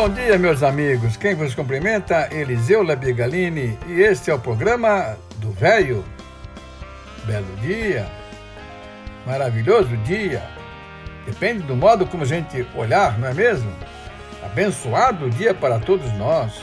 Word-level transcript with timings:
Bom 0.00 0.08
dia, 0.08 0.38
meus 0.38 0.62
amigos. 0.62 1.18
Quem 1.18 1.34
vos 1.34 1.54
cumprimenta 1.54 2.26
é 2.32 2.40
Eliseu 2.40 2.82
Labigalini 2.82 3.78
e 3.86 4.00
este 4.00 4.30
é 4.30 4.34
o 4.34 4.38
programa 4.38 5.14
do 5.36 5.50
Velho. 5.50 6.02
Belo 7.26 7.54
dia, 7.60 8.06
maravilhoso 9.26 9.94
dia. 9.98 10.42
Depende 11.26 11.64
do 11.64 11.76
modo 11.76 12.06
como 12.06 12.22
a 12.22 12.26
gente 12.26 12.66
olhar, 12.74 13.18
não 13.18 13.28
é 13.28 13.34
mesmo? 13.34 13.70
Abençoado 14.42 15.28
dia 15.28 15.52
para 15.52 15.78
todos 15.78 16.10
nós. 16.14 16.62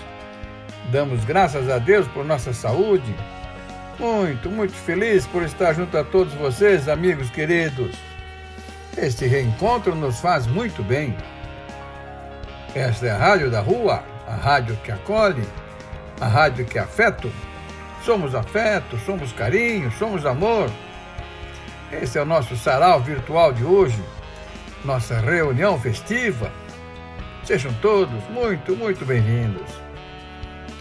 Damos 0.91 1.23
graças 1.23 1.69
a 1.69 1.77
Deus 1.77 2.07
por 2.07 2.25
nossa 2.25 2.51
saúde. 2.53 3.15
Muito, 3.99 4.49
muito 4.49 4.73
feliz 4.73 5.27
por 5.27 5.43
estar 5.43 5.73
junto 5.73 5.95
a 5.95 6.03
todos 6.03 6.33
vocês, 6.33 6.89
amigos 6.89 7.29
queridos. 7.29 7.95
Este 8.97 9.27
reencontro 9.27 9.93
nos 9.93 10.19
faz 10.19 10.47
muito 10.47 10.81
bem. 10.81 11.16
Esta 12.75 13.07
é 13.07 13.11
a 13.11 13.17
Rádio 13.17 13.49
da 13.49 13.61
Rua, 13.61 14.03
a 14.27 14.35
rádio 14.35 14.77
que 14.83 14.91
acolhe, 14.91 15.47
a 16.19 16.27
rádio 16.27 16.65
que 16.65 16.77
é 16.77 16.81
afeto. 16.81 17.31
Somos 18.03 18.35
afeto, 18.35 18.97
somos 18.99 19.31
carinho, 19.31 19.91
somos 19.91 20.25
amor. 20.25 20.69
Esse 21.91 22.17
é 22.17 22.21
o 22.21 22.25
nosso 22.25 22.55
sarau 22.57 22.99
virtual 22.99 23.53
de 23.53 23.63
hoje, 23.63 24.03
nossa 24.83 25.17
reunião 25.19 25.79
festiva. 25.79 26.51
Sejam 27.43 27.73
todos 27.81 28.21
muito, 28.29 28.75
muito 28.75 29.05
bem-vindos. 29.05 29.71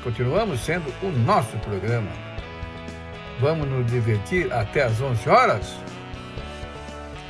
Continuamos 0.03 0.61
sendo 0.65 0.93
o 1.03 1.11
nosso 1.11 1.57
programa. 1.59 2.11
Vamos 3.41 3.69
nos 3.69 3.87
divertir 3.87 4.53
até 4.53 4.83
às 4.83 5.01
11 5.01 5.29
horas? 5.29 5.77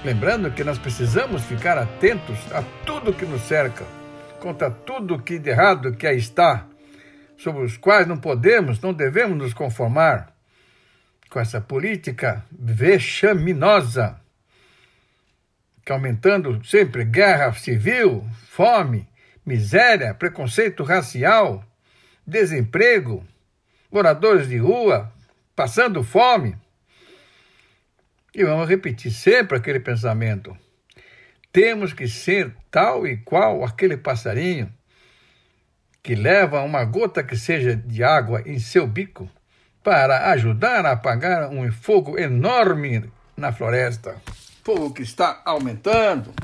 Lembrando 0.04 0.50
que 0.50 0.64
nós 0.64 0.78
precisamos 0.78 1.42
ficar 1.42 1.76
atentos 1.76 2.38
a 2.52 2.62
tudo 2.84 3.12
que 3.12 3.26
nos 3.26 3.42
cerca 3.42 3.84
contra 4.40 4.70
tudo 4.70 5.22
que 5.22 5.38
de 5.38 5.50
errado 5.50 5.96
que 5.96 6.06
aí 6.06 6.18
está, 6.18 6.66
sobre 7.36 7.64
os 7.64 7.76
quais 7.76 8.06
não 8.06 8.16
podemos, 8.16 8.80
não 8.80 8.92
devemos 8.92 9.36
nos 9.36 9.54
conformar 9.54 10.34
com 11.28 11.40
essa 11.40 11.60
política 11.60 12.44
vexaminosa, 12.50 14.20
que 15.84 15.92
aumentando 15.92 16.64
sempre 16.64 17.04
guerra 17.04 17.52
civil, 17.52 18.26
fome, 18.48 19.08
miséria, 19.44 20.14
preconceito 20.14 20.82
racial, 20.82 21.64
desemprego, 22.26 23.24
moradores 23.90 24.48
de 24.48 24.56
rua 24.56 25.12
passando 25.54 26.02
fome. 26.02 26.56
E 28.34 28.44
vamos 28.44 28.68
repetir 28.68 29.12
sempre 29.12 29.56
aquele 29.56 29.80
pensamento. 29.80 30.56
Temos 31.56 31.94
que 31.94 32.06
ser 32.06 32.54
tal 32.70 33.06
e 33.06 33.16
qual 33.16 33.64
aquele 33.64 33.96
passarinho 33.96 34.70
que 36.02 36.14
leva 36.14 36.60
uma 36.60 36.84
gota 36.84 37.24
que 37.24 37.34
seja 37.34 37.74
de 37.74 38.04
água 38.04 38.42
em 38.44 38.58
seu 38.58 38.86
bico 38.86 39.26
para 39.82 40.32
ajudar 40.32 40.84
a 40.84 40.92
apagar 40.92 41.48
um 41.48 41.72
fogo 41.72 42.18
enorme 42.18 43.10
na 43.34 43.54
floresta. 43.54 44.16
Fogo 44.62 44.92
que 44.92 45.00
está 45.00 45.40
aumentando. 45.46 46.34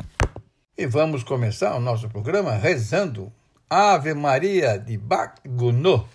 E 0.78 0.86
vamos 0.86 1.22
começar 1.22 1.74
o 1.74 1.80
nosso 1.80 2.08
programa 2.08 2.52
rezando 2.52 3.30
Ave 3.68 4.14
Maria 4.14 4.78
de 4.78 4.96
Bagunô. 4.96 6.06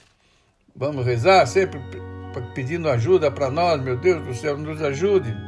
Vamos 0.75 1.05
rezar 1.05 1.45
sempre 1.45 1.79
pedindo 2.55 2.89
ajuda 2.89 3.29
para 3.29 3.51
nós, 3.51 3.79
meu 3.79 3.95
Deus 3.95 4.25
do 4.25 4.33
céu, 4.33 4.57
nos 4.57 4.81
ajude. 4.81 5.46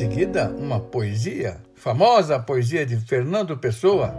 Seguida, 0.00 0.50
uma 0.58 0.80
poesia, 0.80 1.58
famosa 1.74 2.38
poesia 2.38 2.86
de 2.86 2.96
Fernando 2.96 3.54
Pessoa. 3.58 4.14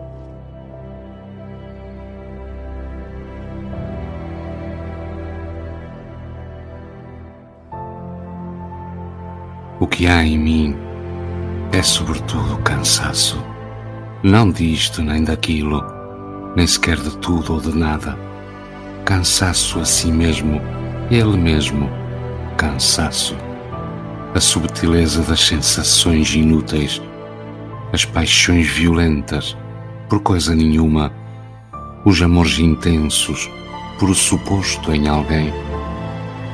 O 9.79 9.87
que 9.87 10.05
há 10.05 10.23
em 10.23 10.37
mim 10.37 10.77
é 11.73 11.81
sobretudo 11.81 12.61
cansaço. 12.61 13.43
Não 14.21 14.51
disto 14.51 15.01
nem 15.01 15.23
daquilo, 15.23 15.83
nem 16.55 16.67
sequer 16.67 16.97
de 16.97 17.17
tudo 17.17 17.53
ou 17.53 17.59
de 17.59 17.75
nada. 17.75 18.15
Cansaço 19.03 19.79
a 19.79 19.85
si 19.85 20.11
mesmo, 20.11 20.61
ele 21.09 21.35
mesmo, 21.37 21.89
cansaço. 22.55 23.35
A 24.33 24.39
subtileza 24.39 25.23
das 25.23 25.41
sensações 25.45 26.33
inúteis, 26.33 27.01
as 27.91 28.05
paixões 28.05 28.65
violentas, 28.65 29.57
por 30.07 30.21
coisa 30.21 30.55
nenhuma, 30.55 31.11
os 32.05 32.21
amores 32.21 32.57
intensos, 32.57 33.49
por 33.99 34.09
o 34.09 34.15
suposto 34.15 34.93
em 34.93 35.09
alguém. 35.09 35.53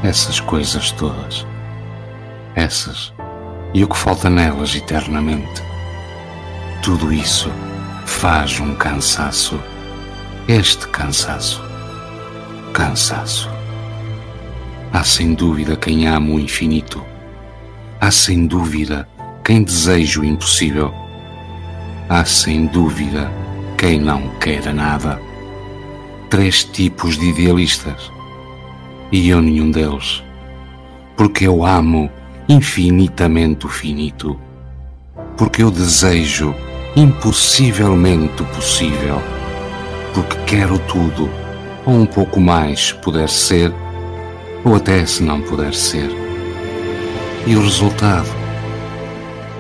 Essas 0.04 0.40
coisas 0.40 0.90
todas. 0.92 1.46
Essas 2.56 3.14
e 3.76 3.84
o 3.84 3.88
que 3.88 3.96
falta 3.96 4.28
nelas 4.28 4.76
eternamente. 4.76 5.62
Tudo 6.82 7.14
isso 7.14 7.52
faz 8.08 8.60
um 8.60 8.74
cansaço. 8.74 9.60
Este 10.48 10.88
cansaço. 10.88 11.64
Cansaço. 12.74 13.48
Há 14.92 15.04
sem 15.04 15.36
dúvida 15.36 15.76
quem 15.76 16.08
ama 16.08 16.32
o 16.32 16.40
infinito. 16.40 17.06
Há 18.00 18.12
sem 18.12 18.46
dúvida 18.46 19.10
quem 19.44 19.64
deseja 19.64 20.22
o 20.22 20.26
impossível. 20.26 20.94
Há 22.08 22.24
sem 22.26 22.68
dúvida 22.68 23.32
quem 23.76 24.00
não 24.00 24.30
queira 24.40 24.72
nada. 24.72 25.20
Três 26.30 26.64
tipos 26.64 27.18
de 27.18 27.30
idealistas. 27.30 28.12
E 29.12 29.30
eu 29.30 29.42
nenhum 29.42 29.72
deles. 29.72 30.24
Porque 31.16 31.48
eu 31.48 31.66
amo 31.66 32.08
infinitamente 32.48 33.66
o 33.66 33.70
finito, 33.70 34.40
porque 35.36 35.64
eu 35.64 35.72
desejo 35.72 36.54
impossivelmente 36.96 38.44
o 38.44 38.46
possível, 38.46 39.20
porque 40.14 40.38
quero 40.46 40.78
tudo, 40.80 41.30
ou 41.84 41.96
um 41.96 42.06
pouco 42.06 42.40
mais 42.40 42.92
puder 42.92 43.28
ser, 43.28 43.74
ou 44.64 44.76
até 44.76 45.04
se 45.06 45.24
não 45.24 45.42
puder 45.42 45.74
ser. 45.74 46.27
E 47.48 47.56
o 47.56 47.62
resultado? 47.62 48.28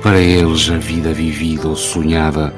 Para 0.04 0.20
eles 0.20 0.70
a 0.70 0.78
vida 0.78 1.14
vivida 1.14 1.70
ou 1.70 1.76
sonhada, 1.78 2.54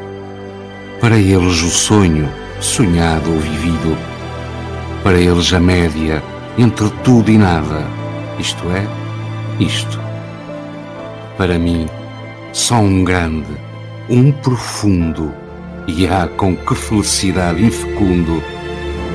para 1.00 1.20
eles 1.20 1.62
o 1.62 1.70
sonho 1.70 2.28
sonhado 2.60 3.32
ou 3.32 3.40
vivido, 3.40 3.96
para 5.04 5.20
eles 5.20 5.54
a 5.54 5.60
média 5.60 6.24
entre 6.58 6.90
tudo 7.04 7.30
e 7.30 7.38
nada, 7.38 7.86
isto 8.40 8.64
é, 8.72 8.88
isto. 9.64 10.02
Para 11.38 11.60
mim, 11.60 11.88
só 12.52 12.78
um 12.78 13.04
grande, 13.04 13.56
um 14.10 14.32
profundo, 14.32 15.32
e 15.86 16.08
há 16.08 16.28
com 16.28 16.56
que 16.56 16.74
felicidade 16.74 17.64
infecundo, 17.64 18.42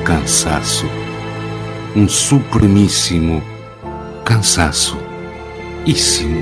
cansaço, 0.05 0.85
um 1.93 2.07
supremíssimo 2.07 3.43
cansaço, 4.23 5.04
íssimo, 5.85 6.41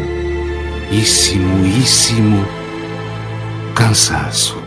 íssimo, 0.90 1.66
íssimo 1.66 2.46
cansaço. 3.76 4.64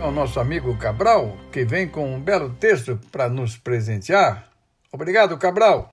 ao 0.00 0.10
nosso 0.12 0.40
amigo 0.40 0.76
Cabral, 0.76 1.36
que 1.52 1.64
vem 1.64 1.86
com 1.86 2.14
um 2.14 2.20
belo 2.20 2.50
texto 2.54 2.98
para 3.12 3.28
nos 3.28 3.56
presentear. 3.56 4.50
Obrigado, 4.90 5.38
Cabral. 5.38 5.88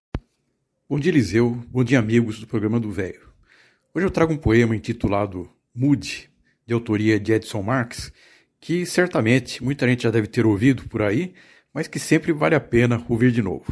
Bom 0.89 0.99
dia, 0.99 1.11
Eliseu. 1.11 1.61
Bom 1.69 1.83
dia, 1.83 1.99
amigos 1.99 2.39
do 2.39 2.47
programa 2.47 2.79
do 2.79 2.89
Velho. 2.89 3.29
Hoje 3.93 4.05
eu 4.05 4.11
trago 4.11 4.33
um 4.33 4.37
poema 4.37 4.75
intitulado 4.75 5.47
Mude, 5.75 6.31
de 6.67 6.73
autoria 6.73 7.17
de 7.17 7.31
Edson 7.31 7.63
Marx, 7.63 8.11
que 8.59 8.85
certamente 8.85 9.63
muita 9.63 9.87
gente 9.87 10.03
já 10.03 10.11
deve 10.11 10.27
ter 10.27 10.45
ouvido 10.45 10.87
por 10.89 11.01
aí, 11.01 11.33
mas 11.73 11.87
que 11.87 11.97
sempre 11.97 12.33
vale 12.33 12.55
a 12.55 12.59
pena 12.59 13.03
ouvir 13.07 13.31
de 13.31 13.41
novo. 13.41 13.65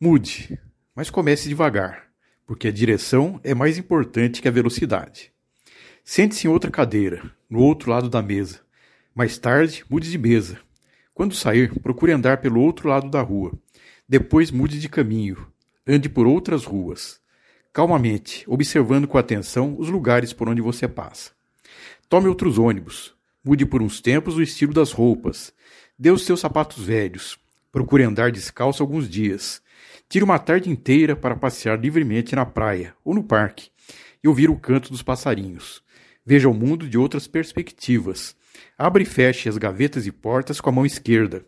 Mude, 0.00 0.58
mas 0.94 1.10
comece 1.10 1.48
devagar, 1.48 2.06
porque 2.46 2.68
a 2.68 2.72
direção 2.72 3.40
é 3.42 3.52
mais 3.54 3.76
importante 3.76 4.40
que 4.40 4.46
a 4.46 4.52
velocidade. 4.52 5.32
Sente-se 6.04 6.46
em 6.46 6.50
outra 6.50 6.70
cadeira, 6.70 7.28
no 7.50 7.58
outro 7.58 7.90
lado 7.90 8.08
da 8.08 8.22
mesa. 8.22 8.60
Mais 9.12 9.36
tarde, 9.36 9.84
mude 9.90 10.08
de 10.08 10.18
mesa. 10.18 10.60
Quando 11.12 11.34
sair, 11.34 11.72
procure 11.80 12.12
andar 12.12 12.38
pelo 12.38 12.60
outro 12.60 12.88
lado 12.88 13.10
da 13.10 13.22
rua. 13.22 13.58
Depois 14.08 14.52
mude 14.52 14.78
de 14.78 14.88
caminho. 14.88 15.50
Ande 15.84 16.08
por 16.08 16.26
outras 16.26 16.64
ruas. 16.64 17.18
Calmamente, 17.72 18.44
observando 18.46 19.08
com 19.08 19.18
atenção 19.18 19.74
os 19.78 19.88
lugares 19.88 20.32
por 20.32 20.48
onde 20.48 20.60
você 20.60 20.86
passa. 20.86 21.35
Tome 22.08 22.28
outros 22.28 22.58
ônibus. 22.58 23.14
Mude 23.44 23.66
por 23.66 23.82
uns 23.82 24.00
tempos 24.00 24.36
o 24.36 24.42
estilo 24.42 24.72
das 24.72 24.92
roupas. 24.92 25.52
Dê 25.98 26.10
os 26.10 26.24
seus 26.24 26.40
sapatos 26.40 26.84
velhos. 26.84 27.38
Procure 27.70 28.02
andar 28.02 28.30
descalço 28.30 28.82
alguns 28.82 29.08
dias. 29.08 29.62
Tire 30.08 30.24
uma 30.24 30.38
tarde 30.38 30.70
inteira 30.70 31.14
para 31.14 31.36
passear 31.36 31.78
livremente 31.78 32.34
na 32.34 32.46
praia 32.46 32.94
ou 33.04 33.14
no 33.14 33.22
parque 33.22 33.70
e 34.22 34.28
ouvir 34.28 34.50
o 34.50 34.56
canto 34.56 34.90
dos 34.90 35.02
passarinhos. 35.02 35.82
Veja 36.24 36.48
o 36.48 36.54
mundo 36.54 36.88
de 36.88 36.98
outras 36.98 37.26
perspectivas 37.26 38.36
Abra 38.78 39.02
e 39.02 39.06
feche 39.06 39.48
as 39.48 39.56
gavetas 39.56 40.06
e 40.06 40.12
portas 40.12 40.60
com 40.60 40.70
a 40.70 40.72
mão 40.72 40.86
esquerda. 40.86 41.44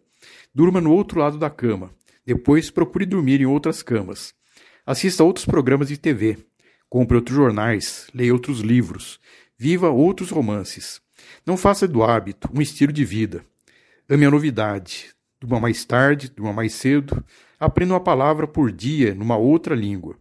Durma 0.55 0.81
no 0.81 0.93
outro 0.93 1.21
lado 1.21 1.39
da 1.39 1.51
cama. 1.51 1.91
Depois 2.25 2.71
procure 2.71 3.07
dormir 3.07 3.41
em 3.41 3.47
outras 3.47 3.83
camas. 3.83 4.35
Assista 4.85 5.23
a 5.23 5.27
outros 5.27 5.45
programas 5.45 5.89
de 5.89 5.97
TV. 5.97 6.39
Compre 6.89 7.17
outros 7.17 7.37
jornais. 7.37 8.07
Leia 8.15 8.33
outros 8.33 8.61
livros. 8.61 9.21
Viva 9.59 9.91
outros 9.91 10.31
romances. 10.31 11.01
Não 11.45 11.57
faça 11.57 11.89
do 11.89 12.03
hábito 12.03 12.49
um 12.55 12.63
estilo 12.63 12.93
de 12.93 13.05
vida. 13.05 13.45
Ame 14.09 14.27
a 14.27 14.31
novidade. 14.31 15.13
Durma 15.41 15.61
mais 15.61 15.85
tarde, 15.85 16.31
durma 16.31 16.53
mais 16.53 16.73
cedo. 16.75 17.25
Aprenda 17.59 17.95
uma 17.95 18.01
palavra 18.01 18.47
por 18.47 18.71
dia 18.71 19.15
numa 19.15 19.37
outra 19.37 19.75
língua. 19.75 20.17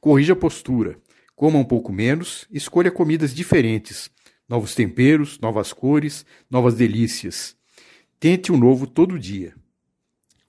Corrija 0.00 0.32
a 0.32 0.36
postura. 0.36 0.96
Coma 1.36 1.58
um 1.58 1.64
pouco 1.64 1.92
menos. 1.92 2.46
Escolha 2.50 2.90
comidas 2.90 3.34
diferentes 3.34 4.10
novos 4.52 4.74
temperos, 4.74 5.38
novas 5.40 5.72
cores, 5.72 6.26
novas 6.50 6.74
delícias. 6.74 7.56
Tente 8.20 8.52
o 8.52 8.54
um 8.54 8.58
novo 8.58 8.86
todo 8.86 9.18
dia. 9.18 9.54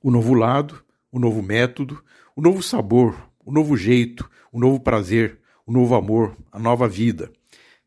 O 0.02 0.12
novo 0.12 0.34
lado, 0.34 0.84
o 1.10 1.18
novo 1.18 1.42
método, 1.42 2.04
o 2.36 2.42
novo 2.42 2.62
sabor, 2.62 3.16
o 3.46 3.50
novo 3.50 3.78
jeito, 3.78 4.30
o 4.52 4.60
novo 4.60 4.78
prazer, 4.78 5.40
o 5.66 5.72
novo 5.72 5.96
amor, 5.96 6.36
a 6.52 6.60
nova 6.60 6.86
vida. 6.86 7.32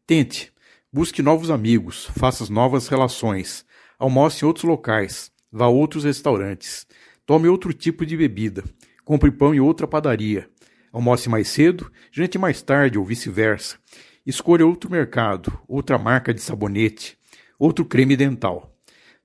Tente, 0.06 0.52
busque 0.92 1.20
novos 1.20 1.50
amigos, 1.50 2.08
faça 2.16 2.48
novas 2.48 2.86
relações, 2.86 3.66
almoce 3.98 4.44
em 4.44 4.46
outros 4.46 4.62
locais, 4.62 5.32
vá 5.50 5.64
a 5.64 5.68
outros 5.68 6.04
restaurantes, 6.04 6.86
tome 7.26 7.48
outro 7.48 7.72
tipo 7.72 8.06
de 8.06 8.16
bebida, 8.16 8.62
compre 9.04 9.32
pão 9.32 9.52
em 9.52 9.58
outra 9.58 9.84
padaria, 9.84 10.48
almoce 10.92 11.28
mais 11.28 11.48
cedo, 11.48 11.90
jante 12.12 12.38
mais 12.38 12.62
tarde 12.62 12.96
ou 12.96 13.04
vice-versa. 13.04 13.78
Escolha 14.24 14.64
outro 14.64 14.88
mercado, 14.88 15.52
outra 15.66 15.98
marca 15.98 16.32
de 16.32 16.40
sabonete, 16.40 17.18
outro 17.58 17.84
creme 17.84 18.16
dental. 18.16 18.72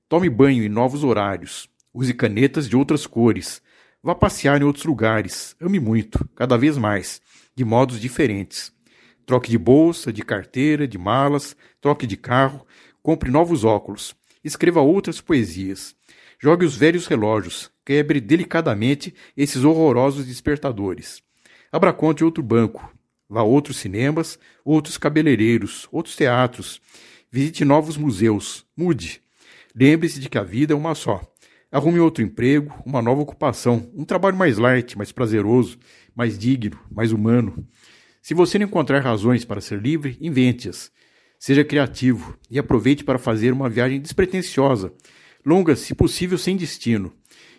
Tome 0.09 0.31
banho 0.31 0.63
em 0.63 0.69
novos 0.69 1.03
horários. 1.03 1.69
Use 1.93 2.11
canetas 2.11 2.67
de 2.67 2.75
outras 2.75 3.05
cores. 3.05 3.61
Vá 4.01 4.15
passear 4.15 4.59
em 4.59 4.65
outros 4.65 4.85
lugares. 4.85 5.55
Ame 5.61 5.79
muito, 5.79 6.27
cada 6.35 6.57
vez 6.57 6.75
mais, 6.75 7.21
de 7.55 7.63
modos 7.63 8.00
diferentes. 8.00 8.73
Troque 9.31 9.50
de 9.50 9.57
bolsa, 9.57 10.11
de 10.11 10.23
carteira, 10.23 10.85
de 10.85 10.97
malas, 10.97 11.55
troque 11.79 12.05
de 12.05 12.17
carro, 12.17 12.67
compre 13.01 13.31
novos 13.31 13.63
óculos. 13.63 14.13
Escreva 14.43 14.81
outras 14.81 15.21
poesias. 15.21 15.95
Jogue 16.38 16.65
os 16.65 16.75
velhos 16.75 17.07
relógios, 17.07 17.71
quebre 17.85 18.19
delicadamente 18.19 19.15
esses 19.38 19.63
horrorosos 19.63 20.25
despertadores. 20.25 21.23
Abra 21.71 21.93
conta 21.93 22.25
outro 22.25 22.43
banco, 22.43 22.93
Vá 23.29 23.39
a 23.39 23.43
outros 23.43 23.77
cinemas, 23.77 24.38
outros 24.65 24.97
cabeleireiros, 24.97 25.88
outros 25.93 26.17
teatros. 26.17 26.81
Visite 27.31 27.63
novos 27.63 27.95
museus. 27.95 28.65
Mude. 28.75 29.21
Lembre-se 29.73 30.19
de 30.19 30.27
que 30.27 30.38
a 30.38 30.43
vida 30.43 30.73
é 30.73 30.75
uma 30.75 30.93
só. 30.93 31.21
Arrume 31.71 32.01
outro 32.01 32.21
emprego, 32.21 32.73
uma 32.85 33.01
nova 33.01 33.21
ocupação, 33.21 33.89
um 33.95 34.03
trabalho 34.03 34.35
mais 34.35 34.57
light, 34.57 34.97
mais 34.97 35.13
prazeroso, 35.13 35.79
mais 36.13 36.38
digno, 36.38 36.77
mais 36.91 37.13
humano. 37.13 37.65
Se 38.21 38.33
você 38.35 38.59
não 38.59 38.67
encontrar 38.67 38.99
razões 38.99 39.43
para 39.43 39.61
ser 39.61 39.81
livre, 39.81 40.15
invente-as. 40.21 40.91
Seja 41.39 41.63
criativo 41.63 42.37
e 42.51 42.59
aproveite 42.59 43.03
para 43.03 43.17
fazer 43.17 43.51
uma 43.51 43.67
viagem 43.67 43.99
despretensiosa, 43.99 44.93
longa, 45.43 45.75
se 45.75 45.95
possível, 45.95 46.37
sem 46.37 46.55
destino. 46.55 47.11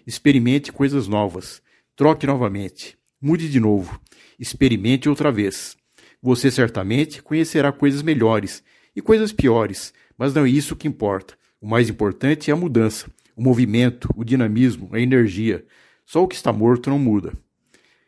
Experimente 0.07 0.71
coisas 0.71 1.09
novas. 1.09 1.61
Troque 1.97 2.27
novamente. 2.27 2.97
Mude 3.21 3.49
de 3.49 3.59
novo. 3.59 4.01
Experimente 4.39 5.09
outra 5.09 5.33
vez. 5.33 5.77
Você 6.23 6.49
certamente 6.49 7.21
conhecerá 7.21 7.73
coisas 7.73 8.03
melhores 8.03 8.63
e 8.95 9.03
coisas 9.03 9.33
piores, 9.33 9.93
mas 10.17 10.33
não 10.33 10.45
é 10.45 10.49
isso 10.49 10.77
que 10.77 10.87
importa. 10.87 11.35
O 11.61 11.67
mais 11.67 11.89
importante 11.89 12.51
é 12.51 12.55
a 12.55 12.57
mudança, 12.57 13.11
o 13.35 13.43
movimento, 13.43 14.09
o 14.17 14.23
dinamismo, 14.23 14.89
a 14.93 15.01
energia. 15.01 15.65
Só 16.07 16.23
o 16.23 16.29
que 16.29 16.37
está 16.37 16.53
morto 16.53 16.91
não 16.91 16.99
muda. 17.01 17.33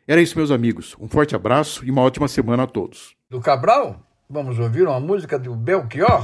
Era 0.07 0.21
isso, 0.21 0.37
meus 0.37 0.51
amigos. 0.51 0.95
Um 0.99 1.07
forte 1.07 1.35
abraço 1.35 1.83
e 1.83 1.89
uma 1.89 2.01
ótima 2.01 2.27
semana 2.27 2.63
a 2.63 2.67
todos. 2.67 3.15
Do 3.27 3.41
Cabral, 3.41 3.99
vamos 4.29 4.59
ouvir 4.59 4.83
uma 4.83 4.99
música 4.99 5.39
do 5.39 5.55
Belchior. 5.55 6.23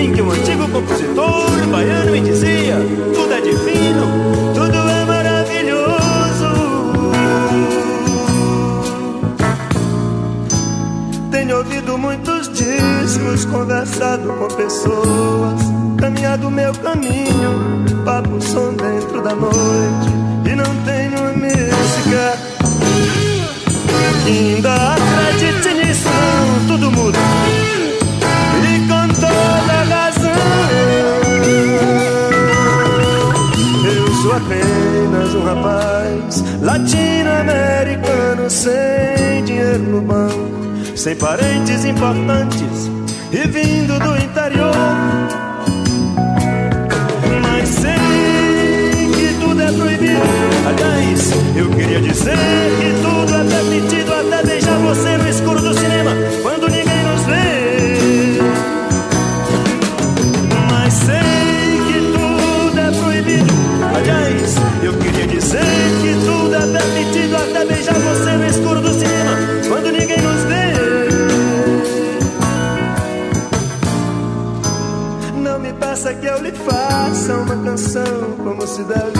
em 0.00 0.12
que 0.14 0.22
um 0.22 0.30
antigo 0.30 0.66
compositor 0.68 1.66
baiano 1.70 2.12
me 2.12 2.20
dizia: 2.20 2.76
tudo 3.14 3.34
é 3.34 3.40
divino, 3.40 4.06
tudo 4.54 4.78
é 4.88 5.04
maravilhoso. 5.04 5.90
Tenho 11.30 11.58
ouvido 11.58 11.98
muitos 11.98 12.48
discos, 12.48 13.44
conversado 13.44 14.32
com 14.32 14.48
pessoas, 14.48 15.60
caminhado 15.98 16.50
meu 16.50 16.72
caminho, 16.72 17.84
papo 18.04 18.40
som 18.40 18.72
dentro 18.72 19.22
da 19.22 19.34
noite, 19.34 20.08
e 20.50 20.56
não 20.56 20.74
tenho 20.84 21.20
música. 21.36 22.38
Ainda 24.26 24.94
acredite 24.94 25.74
nisso, 25.74 26.08
tudo 26.68 26.90
muda. 26.90 27.39
Sem 41.00 41.16
parentes 41.16 41.86
importantes 41.86 42.90
e 43.32 43.48
vindo 43.48 43.98
do 43.98 44.19
uma 77.50 77.64
canção 77.64 78.36
como 78.38 78.66
se 78.66 78.82
deve. 78.84 79.18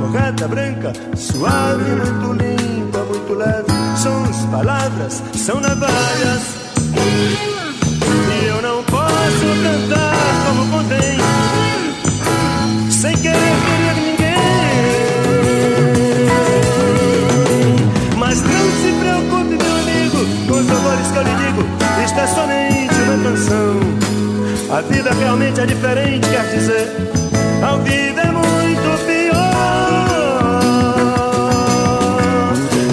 Correta, 0.00 0.48
branca, 0.48 0.92
suave, 1.16 1.90
muito 1.90 2.32
limpa, 2.32 2.98
muito 2.98 3.34
leve. 3.34 3.66
Sons, 3.96 4.46
palavras, 4.50 5.22
são 5.34 5.60
navalhas. 5.60 6.42
E 8.30 8.46
eu 8.46 8.62
não 8.62 8.82
posso 8.84 9.46
cantar 9.62 10.14
como 10.46 10.70
convém 10.70 11.18
sem 12.90 13.16
querer 13.16 13.34
ferir 13.34 13.96
ninguém. 13.96 14.38
Mas 18.16 18.40
não 18.40 18.70
se 18.80 18.92
preocupe, 19.00 19.56
meu 19.64 19.76
amigo, 19.76 20.18
com 20.46 20.54
os 20.60 20.70
amores 20.70 21.08
que 21.10 21.18
eu 21.18 21.22
lhe 21.22 21.34
digo. 21.34 21.64
Isto 22.04 22.20
é 22.20 22.26
somente 22.28 22.94
uma 22.94 23.16
canção. 23.30 23.80
A 24.70 24.80
vida 24.82 25.10
realmente 25.12 25.60
é 25.60 25.66
diferente, 25.66 26.28
quer 26.28 26.46
dizer, 26.54 27.08
a 27.62 27.76
vida 27.78 28.20
é 28.22 28.30
muito 28.30 29.06
pior. 29.06 29.38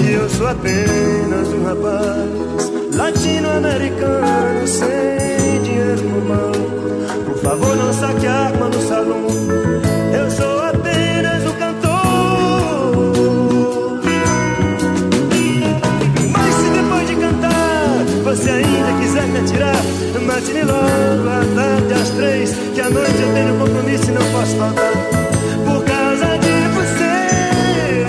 E 0.03 0.11
eu 0.13 0.29
sou 0.29 0.47
apenas 0.47 1.47
um 1.49 1.63
rapaz 1.65 2.65
latino-americano 2.95 4.67
sem 4.67 5.61
dinheiro 5.63 6.01
no 6.03 6.21
banco. 6.21 7.25
Por 7.25 7.37
favor, 7.37 7.75
não 7.75 7.93
saque 7.93 8.27
arma 8.27 8.69
no 8.69 8.81
salão. 8.87 9.27
Eu 10.13 10.31
sou 10.31 10.61
apenas 10.61 11.43
um 11.45 11.53
cantor. 11.53 11.91
Mas 16.31 16.53
se 16.55 16.69
depois 16.69 17.07
de 17.07 17.15
cantar 17.15 18.05
você 18.23 18.49
ainda 18.49 18.99
quiser 18.99 19.27
me 19.27 19.39
atirar, 19.39 19.81
mate-me 20.35 20.63
logo 20.63 21.29
à 21.29 21.39
tarde 21.55 21.93
às 21.93 22.09
três, 22.09 22.53
que 22.73 22.81
à 22.81 22.89
noite 22.89 23.21
eu 23.21 23.33
tenho 23.33 23.57
compromisso 23.57 24.09
e 24.09 24.11
não 24.11 24.31
posso 24.33 24.57
faltar. 24.57 24.91
Por 25.63 25.81
causa 25.85 26.37
de 26.39 26.51
vocês. 26.75 28.05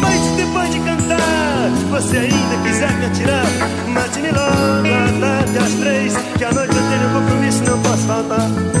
Mas 0.00 0.20
depois 0.36 0.70
de 0.70 0.78
cantar 0.78 1.70
você 1.90 2.18
ainda 2.18 2.56
quiser 2.62 2.92
me 2.98 3.06
atirar, 3.06 3.46
mate-me 3.88 4.30
logo 4.30 4.86
à 4.94 5.12
tarde 5.20 5.58
às 5.58 5.74
três, 5.74 6.16
que 6.38 6.44
à 6.44 6.52
noite 6.52 6.76
eu 6.76 6.82
tenho 6.82 7.10
compromisso 7.14 7.64
e 7.64 7.66
não 7.66 7.82
posso 7.82 8.06
faltar. 8.06 8.71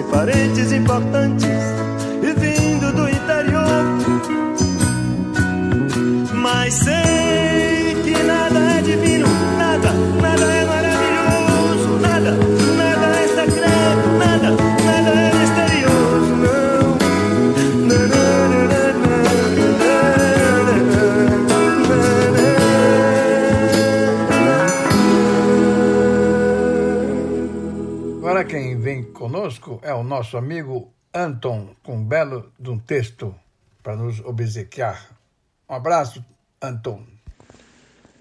Sem 0.00 0.02
parentes 0.04 0.72
importantes 0.72 1.69
conosco 29.50 29.80
é 29.82 29.92
o 29.92 30.04
nosso 30.04 30.36
amigo 30.36 30.92
Anton, 31.12 31.74
com 31.82 31.96
um 31.96 32.04
belo 32.04 32.52
de 32.58 32.70
um 32.70 32.78
texto 32.78 33.34
para 33.82 33.96
nos 33.96 34.20
obsequiar. 34.20 35.10
Um 35.68 35.74
abraço, 35.74 36.24
Anton. 36.62 37.02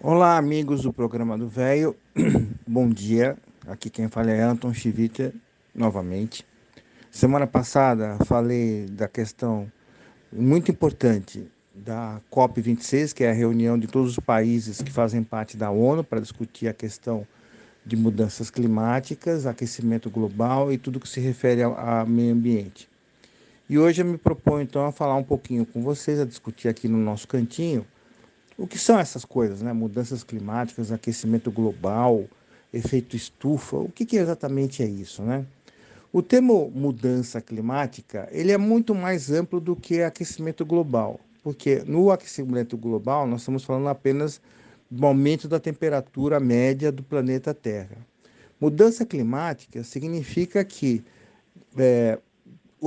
Olá, 0.02 0.38
amigos 0.38 0.82
do 0.82 0.92
programa 0.92 1.38
do 1.38 1.48
Velho. 1.48 1.96
Bom 2.66 2.90
dia. 2.90 3.38
Aqui 3.68 3.92
quem 3.92 4.08
fala 4.08 4.32
é 4.32 4.42
Anton 4.42 4.74
Chivita, 4.74 5.32
novamente. 5.76 6.44
Semana 7.12 7.46
passada 7.46 8.18
falei 8.26 8.88
da 8.88 9.08
questão 9.08 9.72
muito 10.34 10.72
importante 10.72 11.48
da 11.76 12.20
COP26, 12.32 13.14
que 13.14 13.24
é 13.24 13.30
a 13.30 13.34
reunião 13.34 13.78
de 13.78 13.86
todos 13.86 14.14
os 14.14 14.20
países 14.20 14.82
que 14.82 14.92
fazem 14.92 15.24
parte 15.24 15.56
da 15.56 15.70
ONU 15.70 16.04
para 16.04 16.20
discutir 16.20 16.68
a 16.68 16.74
questão 16.74 17.28
de 17.86 17.96
mudanças 17.96 18.50
climáticas, 18.50 19.46
aquecimento 19.46 20.10
global 20.10 20.72
e 20.72 20.78
tudo 20.78 21.00
que 21.00 21.10
se 21.10 21.20
refere 21.20 21.64
ao, 21.64 21.78
ao 21.78 22.06
meio 22.06 22.34
ambiente. 22.34 22.90
E 23.70 23.78
hoje 23.78 24.02
eu 24.02 24.06
me 24.06 24.18
proponho 24.18 24.64
então 24.64 24.86
a 24.86 24.92
falar 24.92 25.16
um 25.16 25.24
pouquinho 25.24 25.66
com 25.66 25.82
vocês, 25.82 26.20
a 26.20 26.26
discutir 26.26 26.68
aqui 26.68 26.88
no 26.88 26.98
nosso 26.98 27.28
cantinho 27.28 27.86
o 28.58 28.68
que 28.68 28.78
são 28.78 29.00
essas 29.00 29.24
coisas, 29.24 29.62
né? 29.62 29.72
Mudanças 29.72 30.24
climáticas, 30.24 30.92
aquecimento 30.92 31.50
global, 31.50 32.26
efeito 32.74 33.16
estufa, 33.16 33.78
o 33.78 33.90
que, 33.90 34.06
que 34.06 34.18
exatamente 34.18 34.84
é 34.84 34.86
isso, 34.86 35.22
né? 35.24 35.46
O 36.12 36.22
termo 36.22 36.72
mudança 36.74 37.40
climática 37.40 38.28
ele 38.32 38.52
é 38.52 38.58
muito 38.58 38.94
mais 38.94 39.32
amplo 39.32 39.60
do 39.60 39.76
que 39.76 40.02
aquecimento 40.02 40.66
global, 40.66 41.20
porque 41.44 41.84
no 41.86 42.12
aquecimento 42.12 42.76
global 42.76 43.26
nós 43.28 43.42
estamos 43.42 43.64
falando 43.64 43.88
apenas 43.88 44.42
aumento 45.02 45.48
da 45.48 45.60
temperatura 45.60 46.40
média 46.40 46.92
do 46.92 47.04
planeta 47.04 47.54
Terra. 47.54 47.98
Mudança 48.60 49.06
climática 49.06 49.84
significa 49.84 50.64
que 50.66 51.04
é, 51.78 52.20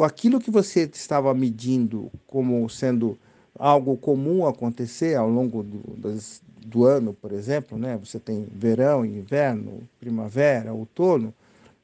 aquilo 0.02 0.40
que 0.40 0.50
você 0.50 0.88
estava 0.92 1.32
medindo 1.34 2.10
como 2.26 2.68
sendo 2.68 3.18
algo 3.58 3.96
comum 3.96 4.46
acontecer 4.46 5.14
ao 5.14 5.28
longo 5.28 5.62
do, 5.62 5.96
das, 5.96 6.42
do 6.66 6.84
ano, 6.84 7.12
por 7.14 7.32
exemplo, 7.32 7.78
né? 7.78 7.96
você 7.96 8.18
tem 8.18 8.46
verão, 8.52 9.04
inverno, 9.04 9.88
primavera, 10.00 10.72
outono, 10.72 11.34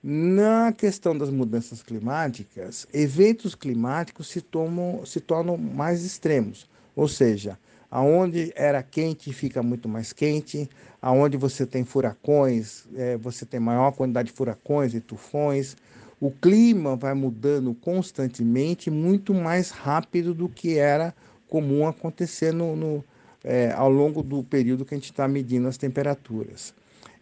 na 0.02 0.72
questão 0.72 1.16
das 1.16 1.28
mudanças 1.28 1.82
climáticas, 1.82 2.86
eventos 2.92 3.54
climáticos 3.54 4.28
se, 4.28 4.40
tomam, 4.40 5.04
se 5.04 5.20
tornam 5.20 5.56
mais 5.56 6.04
extremos, 6.04 6.68
ou 6.94 7.08
seja, 7.08 7.58
aonde 7.90 8.52
era 8.54 8.82
quente 8.82 9.32
fica 9.32 9.62
muito 9.62 9.88
mais 9.88 10.12
quente, 10.12 10.68
aonde 11.00 11.36
você 11.36 11.66
tem 11.66 11.84
furacões, 11.84 12.86
é, 12.94 13.16
você 13.16 13.46
tem 13.46 13.60
maior 13.60 13.92
quantidade 13.92 14.30
de 14.30 14.34
furacões 14.34 14.94
e 14.94 15.00
tufões, 15.00 15.76
o 16.20 16.30
clima 16.30 16.96
vai 16.96 17.14
mudando 17.14 17.72
constantemente, 17.74 18.90
muito 18.90 19.32
mais 19.32 19.70
rápido 19.70 20.34
do 20.34 20.48
que 20.48 20.76
era 20.76 21.14
comum 21.48 21.86
acontecer 21.86 22.52
no, 22.52 22.74
no 22.74 23.04
é, 23.44 23.72
ao 23.72 23.88
longo 23.88 24.22
do 24.22 24.42
período 24.42 24.84
que 24.84 24.94
a 24.94 24.96
gente 24.96 25.10
está 25.10 25.28
medindo 25.28 25.68
as 25.68 25.78
temperaturas. 25.78 26.74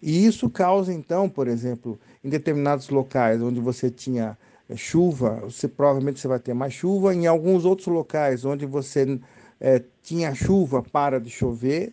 E 0.03 0.27
isso 0.27 0.49
causa, 0.49 0.93
então, 0.93 1.29
por 1.29 1.47
exemplo, 1.47 1.99
em 2.25 2.29
determinados 2.29 2.89
locais 2.89 3.43
onde 3.43 3.61
você 3.61 3.91
tinha 3.91 4.37
é, 4.69 4.77
chuva, 4.77 5.41
você 5.45 5.69
provavelmente 5.69 6.21
você 6.21 6.29
vai 6.29 6.39
ter 6.39 6.55
mais 6.55 6.73
chuva. 6.73 7.15
Em 7.15 7.27
alguns 7.27 7.65
outros 7.65 7.87
locais 7.89 8.45
onde 8.45 8.67
você 8.67 9.19
é, 9.61 9.83
tinha 10.03 10.35
chuva, 10.35 10.83
para 10.83 11.21
de 11.21 11.31
chover. 11.31 11.93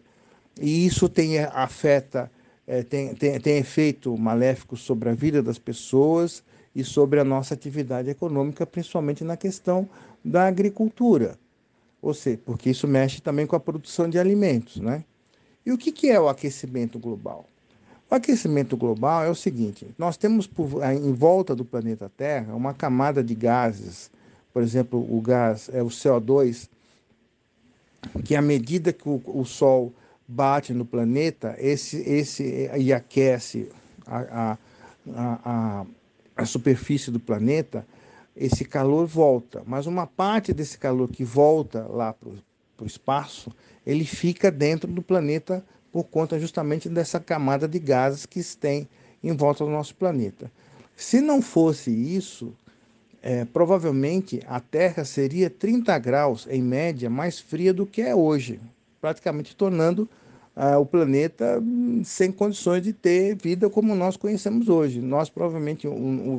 E 0.59 0.85
isso 0.85 1.09
tem 1.09 1.39
afeta, 1.39 2.31
é, 2.67 2.83
tem, 2.83 3.13
tem, 3.15 3.39
tem 3.39 3.57
efeito 3.57 4.15
maléfico 4.17 4.77
sobre 4.77 5.09
a 5.09 5.13
vida 5.13 5.41
das 5.41 5.57
pessoas 5.57 6.43
e 6.75 6.83
sobre 6.83 7.19
a 7.19 7.23
nossa 7.23 7.53
atividade 7.53 8.09
econômica, 8.09 8.65
principalmente 8.65 9.23
na 9.23 9.37
questão 9.37 9.87
da 10.23 10.47
agricultura. 10.47 11.37
Ou 12.01 12.13
seja, 12.13 12.39
porque 12.45 12.69
isso 12.69 12.87
mexe 12.87 13.21
também 13.21 13.47
com 13.47 13.55
a 13.55 13.59
produção 13.59 14.09
de 14.09 14.19
alimentos, 14.19 14.77
né? 14.77 15.03
E 15.65 15.71
o 15.71 15.77
que, 15.77 15.91
que 15.91 16.09
é 16.09 16.19
o 16.19 16.27
aquecimento 16.27 16.99
global? 16.99 17.45
O 18.11 18.15
aquecimento 18.15 18.75
global 18.75 19.23
é 19.23 19.29
o 19.29 19.35
seguinte: 19.35 19.87
nós 19.97 20.17
temos 20.17 20.45
por, 20.45 20.83
em 20.83 21.13
volta 21.13 21.55
do 21.55 21.63
planeta 21.63 22.11
Terra 22.15 22.53
uma 22.53 22.73
camada 22.73 23.23
de 23.23 23.33
gases, 23.33 24.11
por 24.53 24.61
exemplo, 24.61 24.99
o 24.99 25.21
gás 25.21 25.69
é 25.73 25.81
o 25.81 25.87
CO2, 25.87 26.69
que 28.23 28.35
à 28.35 28.41
medida 28.41 28.93
que 28.93 29.07
o, 29.07 29.21
o 29.25 29.45
Sol 29.45 29.93
bate 30.27 30.73
no 30.73 30.85
planeta, 30.85 31.55
esse, 31.59 31.97
esse 31.97 32.69
e 32.77 32.93
aquece 32.93 33.69
a, 34.05 34.57
a, 35.13 35.37
a, 35.45 35.85
a 36.35 36.45
superfície 36.45 37.11
do 37.11 37.19
planeta, 37.19 37.85
esse 38.35 38.65
calor 38.65 39.05
volta, 39.05 39.61
mas 39.65 39.85
uma 39.85 40.07
parte 40.07 40.53
desse 40.53 40.77
calor 40.77 41.07
que 41.09 41.23
volta 41.23 41.85
lá 41.85 42.13
para 42.13 42.29
o 42.83 42.87
espaço, 42.87 43.51
ele 43.85 44.05
fica 44.05 44.49
dentro 44.49 44.91
do 44.91 45.01
planeta 45.01 45.63
por 45.91 46.05
conta 46.05 46.39
justamente 46.39 46.89
dessa 46.89 47.19
camada 47.19 47.67
de 47.67 47.77
gases 47.77 48.25
que 48.25 48.41
tem 48.55 48.87
em 49.23 49.33
volta 49.33 49.63
do 49.63 49.69
nosso 49.69 49.95
planeta. 49.95 50.51
Se 50.95 51.21
não 51.21 51.41
fosse 51.41 51.91
isso, 51.91 52.53
é, 53.23 53.45
provavelmente 53.45 54.41
a 54.45 54.59
Terra 54.59 55.05
seria 55.05 55.49
30 55.49 55.97
graus, 55.97 56.45
em 56.49 56.61
média, 56.61 57.09
mais 57.09 57.39
fria 57.39 57.73
do 57.73 57.85
que 57.85 58.01
é 58.01 58.13
hoje, 58.13 58.59
praticamente 58.99 59.55
tornando 59.55 60.09
ah, 60.53 60.77
o 60.77 60.85
planeta 60.85 61.57
hum, 61.59 62.01
sem 62.03 62.33
condições 62.33 62.83
de 62.83 62.91
ter 62.91 63.35
vida 63.37 63.69
como 63.69 63.95
nós 63.95 64.17
conhecemos 64.17 64.67
hoje. 64.67 64.99
Nós, 64.99 65.29
provavelmente, 65.29 65.87
o, 65.87 65.93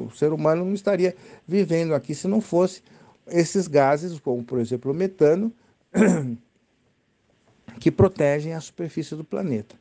o 0.04 0.10
ser 0.14 0.30
humano 0.30 0.62
não 0.62 0.74
estaria 0.74 1.16
vivendo 1.48 1.94
aqui 1.94 2.14
se 2.14 2.28
não 2.28 2.42
fosse 2.42 2.82
esses 3.26 3.66
gases, 3.66 4.20
como, 4.20 4.44
por 4.44 4.60
exemplo, 4.60 4.92
o 4.92 4.94
metano, 4.94 5.50
que 7.80 7.90
protegem 7.90 8.52
a 8.52 8.60
superfície 8.60 9.16
do 9.16 9.24
planeta. 9.24 9.74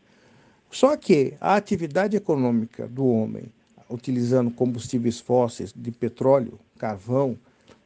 Só 0.72 0.96
que 0.96 1.34
a 1.42 1.56
atividade 1.58 2.16
econômica 2.16 2.88
do 2.88 3.06
homem, 3.06 3.44
utilizando 3.94 4.50
combustíveis 4.50 5.20
fósseis 5.20 5.72
de 5.72 5.92
petróleo, 5.92 6.60
carvão, 6.80 7.38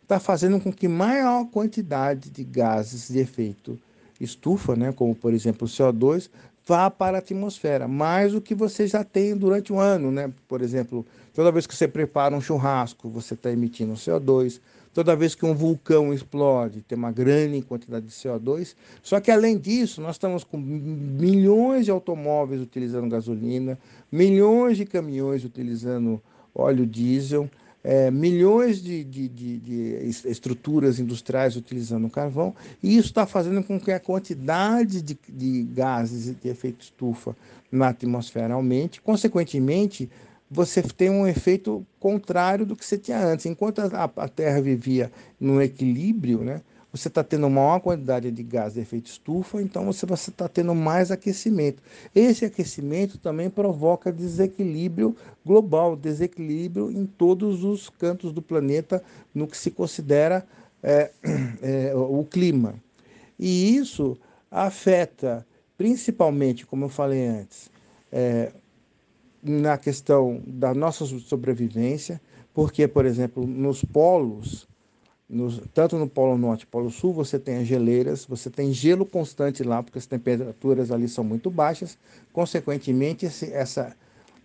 está 0.02 0.22
fazendo 0.22 0.58
com 0.58 0.72
que 0.72 0.88
maior 0.88 1.46
quantidade 1.48 2.30
de 2.30 2.46
gases 2.46 3.10
de 3.10 3.20
efeito 3.20 3.78
estufa, 4.20 4.74
né, 4.74 4.94
como 4.94 5.14
por 5.14 5.34
exemplo 5.34 5.68
o 5.68 5.70
CO2, 5.70 6.30
vá 6.68 6.92
para 6.92 7.18
a 7.18 7.20
atmosfera, 7.20 7.88
mais 7.88 8.34
do 8.34 8.42
que 8.42 8.54
você 8.54 8.86
já 8.86 9.02
tem 9.02 9.36
durante 9.38 9.72
o 9.72 9.80
ano, 9.80 10.12
né? 10.12 10.30
Por 10.50 10.62
exemplo, 10.62 11.06
toda 11.34 11.50
vez 11.50 11.66
que 11.66 11.74
você 11.74 11.88
prepara 11.88 12.36
um 12.36 12.42
churrasco, 12.42 13.10
você 13.10 13.36
está 13.36 13.50
emitindo 13.50 13.94
CO2. 13.94 14.60
Toda 14.94 15.16
vez 15.16 15.36
que 15.36 15.46
um 15.46 15.54
vulcão 15.54 16.12
explode, 16.12 16.82
tem 16.82 16.98
uma 16.98 17.12
grande 17.12 17.62
quantidade 17.62 18.08
de 18.08 18.12
CO2. 18.12 18.76
Só 19.02 19.20
que 19.20 19.30
além 19.30 19.56
disso, 19.56 20.02
nós 20.02 20.16
estamos 20.16 20.44
com 20.44 20.58
milhões 20.58 21.86
de 21.86 21.92
automóveis 21.92 22.60
utilizando 22.60 23.08
gasolina, 23.08 23.78
milhões 24.12 24.76
de 24.76 24.86
caminhões 24.86 25.46
utilizando 25.46 26.20
óleo 26.54 26.86
diesel 26.86 27.50
é, 27.88 28.12
milhões 28.12 28.84
de, 28.84 29.02
de, 29.02 29.30
de, 29.30 29.58
de, 29.60 30.10
estruturas 30.26 31.00
industriais 31.00 31.56
utilizando 31.56 32.10
carvão, 32.10 32.54
e 32.84 32.98
isso 32.98 33.08
está 33.08 33.26
fazendo 33.26 33.64
com 33.64 33.80
que 33.80 33.94
a 33.94 34.00
quantidade 34.00 35.02
de, 35.02 35.64
gases 35.64 36.36
de 36.36 36.50
efeito 36.50 36.82
estufa 36.82 37.34
na 37.72 37.88
atmosfera 37.88 38.56
aumente. 38.56 39.00
Consequentemente, 39.00 40.10
você 40.52 40.82
tem 40.82 41.10
um 41.10 41.26
efeito 41.26 41.88
contrário 41.98 42.66
do 42.66 42.76
que 42.76 42.86
você 42.86 42.98
tinha 42.98 43.26
antes. 43.26 43.46
Enquanto 43.46 43.80
a, 43.80 44.12
a 44.18 44.28
Terra 44.28 44.62
vivia 44.62 45.10
num 45.40 45.62
equilíbrio, 45.62 46.40
né, 46.44 46.60
você 46.92 47.08
está 47.10 47.24
tendo 47.24 47.50
maior 47.50 47.80
quantidade 47.80 48.32
de 48.32 48.44
gás 48.44 48.74
de 48.74 48.80
efeito 48.80 49.08
estufa, 49.08 49.62
então 49.62 49.86
você 49.86 50.06
está 50.06 50.48
tendo 50.48 50.74
mais 50.74 51.12
aquecimento. 51.12 51.84
Esse 52.16 52.46
aquecimento 52.46 53.18
também 53.18 53.50
provoca 53.50 54.12
desequilíbrio 54.12 55.16
global, 55.46 55.96
desequilíbrio 55.96 56.92
em 56.92 57.06
todos 57.06 57.64
os 57.64 57.90
cantos 57.90 58.32
do 58.32 58.42
planeta 58.42 59.04
no 59.34 59.48
que 59.48 59.58
se 59.58 59.70
considera 59.70 60.46
é, 60.82 61.12
é, 61.62 61.96
o 61.96 62.24
clima. 62.24 62.76
E 63.38 63.76
isso 63.76 64.18
afeta 64.50 65.46
principalmente, 65.78 66.66
como 66.66 66.86
eu 66.86 66.90
falei 66.90 67.28
antes, 67.28 67.70
é, 68.12 68.52
na 69.44 69.78
questão 69.78 70.42
da 70.46 70.74
nossa 70.74 71.06
sobrevivência, 71.06 72.20
porque, 72.54 72.88
por 72.88 73.06
exemplo, 73.06 73.46
nos 73.46 73.84
polos, 73.84 74.68
tanto 75.74 75.98
no 75.98 76.08
Polo 76.08 76.38
Norte 76.38 76.66
Polo 76.66 76.90
Sul, 76.90 77.12
você 77.12 77.38
tem 77.38 77.58
as 77.58 77.68
geleiras, 77.68 78.26
você 78.26 78.50
tem 78.50 78.72
gelo 78.72 79.06
constante 79.06 79.62
lá, 79.62 79.84
porque 79.84 80.00
as 80.00 80.06
temperaturas 80.06 80.90
ali 80.90 81.08
são 81.10 81.24
muito 81.24 81.50
baixas. 81.50 81.98
Consequentemente, 82.32 83.26
esse, 83.26 83.52
essa, 83.52 83.96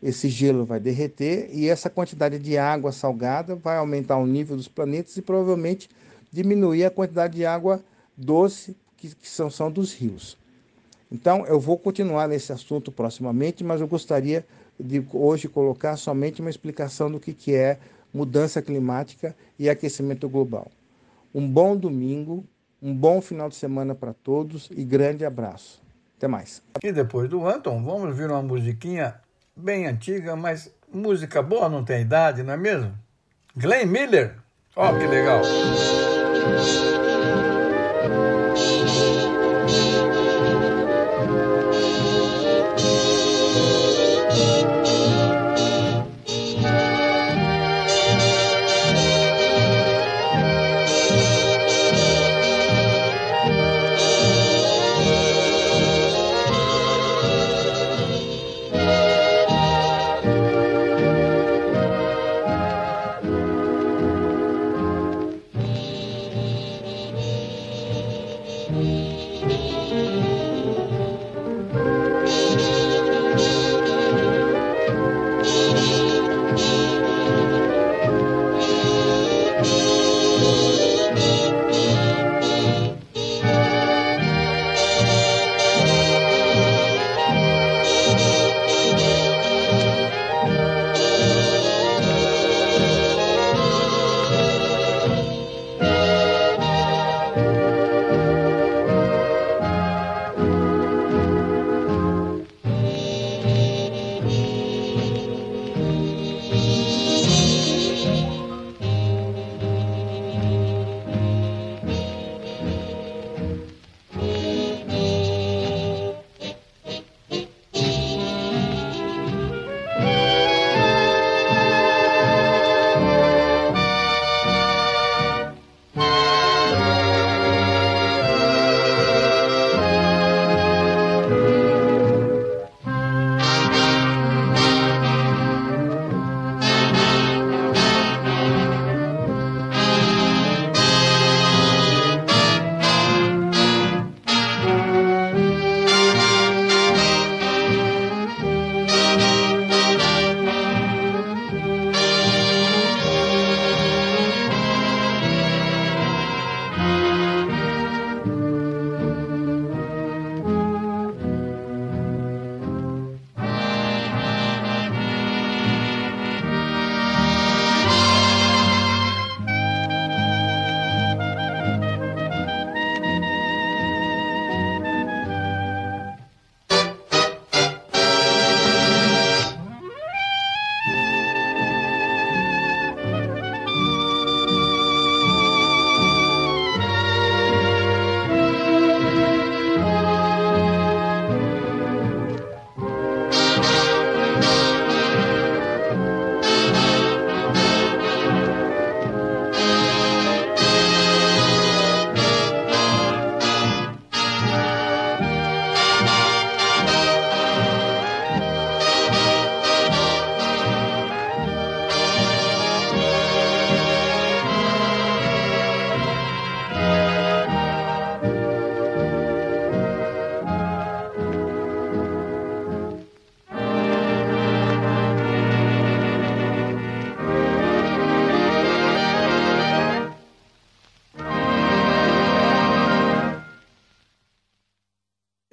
esse 0.02 0.28
gelo 0.28 0.64
vai 0.64 0.80
derreter 0.80 1.48
e 1.52 1.68
essa 1.68 1.88
quantidade 1.88 2.38
de 2.38 2.58
água 2.58 2.90
salgada 2.90 3.54
vai 3.54 3.76
aumentar 3.76 4.16
o 4.16 4.26
nível 4.26 4.56
dos 4.56 4.66
planetas 4.66 5.16
e 5.16 5.22
provavelmente 5.22 5.88
diminuir 6.32 6.84
a 6.84 6.90
quantidade 6.90 7.36
de 7.36 7.46
água 7.46 7.80
doce 8.16 8.74
que, 8.96 9.14
que 9.14 9.28
são, 9.28 9.48
são 9.48 9.70
dos 9.70 9.94
rios. 9.94 10.36
Então, 11.10 11.46
eu 11.46 11.60
vou 11.60 11.78
continuar 11.78 12.26
nesse 12.26 12.52
assunto 12.52 12.90
proximamente, 12.90 13.62
mas 13.62 13.80
eu 13.80 13.86
gostaria 13.86 14.44
de 14.80 15.04
hoje 15.12 15.46
colocar 15.46 15.96
somente 15.96 16.40
uma 16.40 16.50
explicação 16.50 17.10
do 17.10 17.20
que, 17.20 17.32
que 17.32 17.54
é 17.54 17.78
mudança 18.12 18.60
climática 18.60 19.34
e 19.58 19.68
aquecimento 19.68 20.28
global. 20.28 20.70
Um 21.34 21.48
bom 21.48 21.76
domingo, 21.76 22.44
um 22.80 22.94
bom 22.94 23.20
final 23.20 23.48
de 23.48 23.54
semana 23.54 23.94
para 23.94 24.12
todos 24.12 24.68
e 24.70 24.84
grande 24.84 25.24
abraço. 25.24 25.82
Até 26.16 26.28
mais. 26.28 26.62
E 26.82 26.92
depois 26.92 27.28
do 27.28 27.46
Anton, 27.46 27.82
vamos 27.82 28.08
ouvir 28.08 28.30
uma 28.30 28.42
musiquinha 28.42 29.14
bem 29.56 29.86
antiga, 29.86 30.36
mas 30.36 30.72
música 30.92 31.42
boa 31.42 31.68
não 31.68 31.84
tem 31.84 32.02
idade, 32.02 32.42
não 32.42 32.52
é 32.52 32.56
mesmo? 32.56 32.92
Glenn 33.56 33.86
Miller, 33.86 34.36
Ó, 34.74 34.90
oh, 34.90 34.98
que 34.98 35.06
legal. 35.06 35.42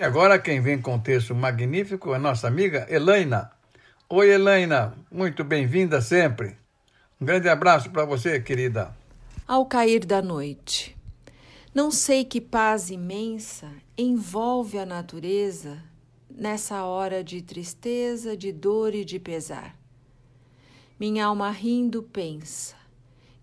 Agora 0.10 0.40
quem 0.40 0.60
vem 0.60 0.82
com 0.82 0.96
o 0.96 1.00
texto 1.00 1.36
magnífico 1.36 2.16
é 2.16 2.18
nossa 2.18 2.48
amiga 2.48 2.88
Elaina. 2.90 3.52
Oi, 4.10 4.32
Elaina, 4.32 4.98
muito 5.12 5.44
bem-vinda 5.44 6.02
sempre. 6.02 6.58
Um 7.22 7.26
grande 7.28 7.48
abraço 7.48 7.92
para 7.92 8.06
você, 8.06 8.40
querida. 8.40 8.92
Ao 9.48 9.68
cair 9.68 10.04
da 10.04 10.20
noite, 10.20 10.98
não 11.76 11.92
sei 11.92 12.26
que 12.26 12.42
paz 12.42 12.90
imensa 12.90 13.70
envolve 13.96 14.80
a 14.80 14.86
natureza 14.86 15.78
nessa 16.28 16.84
hora 16.86 17.24
de 17.24 17.44
tristeza, 17.44 18.36
de 18.36 18.52
dor 18.52 18.96
e 18.96 19.06
de 19.06 19.20
pesar. 19.20 19.76
Minha 21.00 21.28
alma 21.28 21.52
rindo 21.52 22.02
pensa 22.02 22.76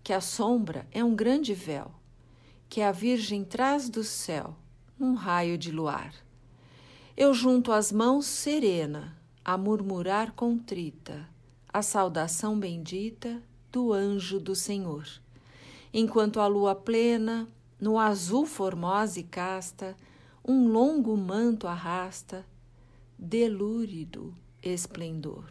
que 0.03 0.11
a 0.11 0.19
sombra 0.19 0.85
é 0.91 1.01
um 1.01 1.15
grande 1.15 1.53
véu 1.53 1.89
que 2.67 2.81
a 2.81 2.91
Virgem 2.91 3.45
traz 3.45 3.87
do 3.87 4.03
céu 4.03 4.53
num 4.99 5.13
raio 5.13 5.57
de 5.57 5.71
luar. 5.71 6.26
Eu 7.19 7.33
junto 7.33 7.71
as 7.71 7.91
mãos 7.91 8.27
serena, 8.27 9.17
a 9.43 9.57
murmurar 9.57 10.33
contrita, 10.33 11.27
a 11.67 11.81
saudação 11.81 12.59
bendita 12.59 13.41
do 13.71 13.91
anjo 13.91 14.39
do 14.39 14.53
Senhor. 14.53 15.03
Enquanto 15.91 16.39
a 16.39 16.45
lua 16.45 16.75
plena, 16.75 17.47
no 17.81 17.97
azul 17.97 18.45
formosa 18.45 19.19
e 19.19 19.23
casta, 19.23 19.97
um 20.47 20.67
longo 20.67 21.17
manto 21.17 21.67
arrasta, 21.67 22.45
delúrido 23.17 24.31
esplendor. 24.61 25.49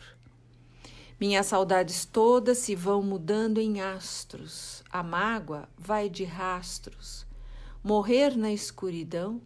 Minhas 1.18 1.46
saudades 1.46 2.04
todas 2.04 2.58
se 2.58 2.76
vão 2.76 3.02
mudando 3.02 3.58
em 3.58 3.80
astros, 3.80 4.84
a 4.88 5.02
mágoa 5.02 5.68
vai 5.76 6.08
de 6.08 6.22
rastros. 6.22 7.26
Morrer 7.82 8.36
na 8.36 8.52
escuridão 8.52 9.42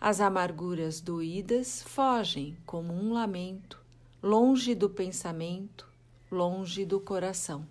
as 0.00 0.20
amarguras 0.20 1.00
doídas 1.00 1.82
fogem 1.82 2.56
como 2.66 2.92
um 2.92 3.12
lamento, 3.12 3.80
longe 4.22 4.74
do 4.74 4.90
pensamento, 4.90 5.88
longe 6.30 6.84
do 6.84 7.00
coração. 7.00 7.66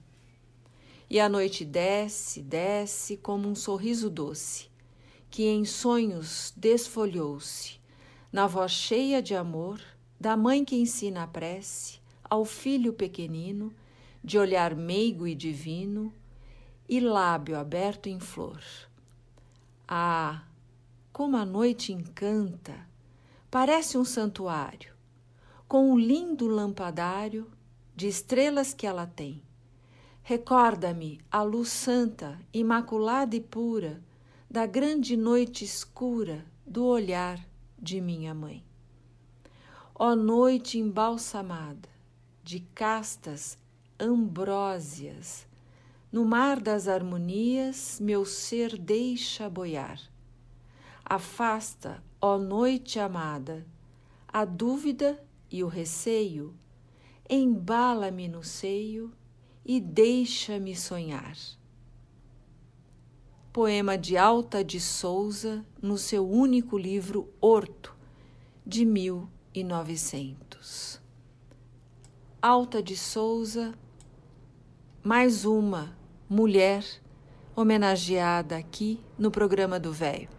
E 1.10 1.20
a 1.20 1.30
noite 1.30 1.64
desce, 1.64 2.42
desce 2.42 3.16
como 3.18 3.48
um 3.48 3.56
sorriso 3.56 4.10
doce, 4.10 4.70
que 5.30 5.44
em 5.44 5.64
sonhos 5.66 6.52
desfolhou-se, 6.58 7.80
na 8.32 8.48
voz 8.48 8.72
cheia 8.72 9.22
de 9.22 9.36
amor 9.36 9.80
da 10.20 10.36
mãe 10.36 10.66
que 10.66 10.76
ensina 10.76 11.24
a 11.24 11.28
prece 11.28 12.00
ao 12.24 12.44
filho 12.44 12.92
pequenino, 12.92 13.72
de 14.24 14.40
olhar 14.40 14.76
meigo 14.76 15.28
e 15.28 15.36
divino 15.36 16.12
e 16.90 17.00
lábio 17.00 17.58
aberto 17.58 18.08
em 18.08 18.20
flor. 18.20 18.60
Ah, 19.88 20.44
como 21.15 21.38
a 21.38 21.45
noite 21.45 21.93
encanta, 21.93 22.75
parece 23.49 23.97
um 23.97 24.04
santuário, 24.04 24.93
com 25.65 25.93
o 25.93 25.97
lindo 25.97 26.45
lampadário 26.45 27.49
de 27.95 28.10
estrelas 28.10 28.73
que 28.73 28.86
ela 28.86 29.08
tem. 29.08 29.41
Recorda-me 30.21 31.21
a 31.32 31.41
luz 31.41 31.69
santa, 31.69 32.38
imaculada 32.51 33.34
e 33.34 33.39
pura 33.39 34.04
da 34.51 34.65
grande 34.65 35.15
noite 35.15 35.63
escura 35.63 36.45
do 36.67 36.84
olhar 36.84 37.39
de 37.80 38.01
minha 38.01 38.34
mãe. 38.34 38.62
Ó 39.97 40.17
noite 40.17 40.78
embalsamada 40.78 41.88
de 42.43 42.60
castas 42.60 43.58
ambrósias, 43.97 45.47
no 46.12 46.25
mar 46.25 46.60
das 46.60 46.89
harmonias 46.89 48.01
meu 48.01 48.25
ser 48.25 48.78
deixa 48.78 49.49
boiar. 49.49 50.13
Afasta, 51.08 52.04
ó 52.20 52.39
noite 52.39 53.00
amada, 53.00 53.63
a 54.28 54.44
dúvida 54.44 55.24
e 55.52 55.63
o 55.63 55.68
receio, 55.68 56.56
embala-me 57.30 58.28
no 58.28 58.44
seio 58.44 59.13
e 59.63 59.80
deixa-me 59.80 60.76
sonhar. 60.76 61.38
Poema 63.54 63.96
de 63.96 64.18
Alta 64.18 64.63
de 64.63 64.80
Souza, 64.80 65.63
no 65.80 65.96
seu 65.96 66.28
único 66.28 66.76
livro 66.76 67.32
Horto, 67.39 67.96
de 68.65 68.84
1900. 68.84 71.00
Alta 72.41 72.82
de 72.82 72.98
Souza, 72.98 73.76
mais 75.04 75.46
uma 75.46 75.96
mulher 76.28 76.84
homenageada 77.56 78.58
aqui 78.58 79.00
no 79.20 79.30
programa 79.30 79.80
do 79.80 79.94
Velho. 79.94 80.34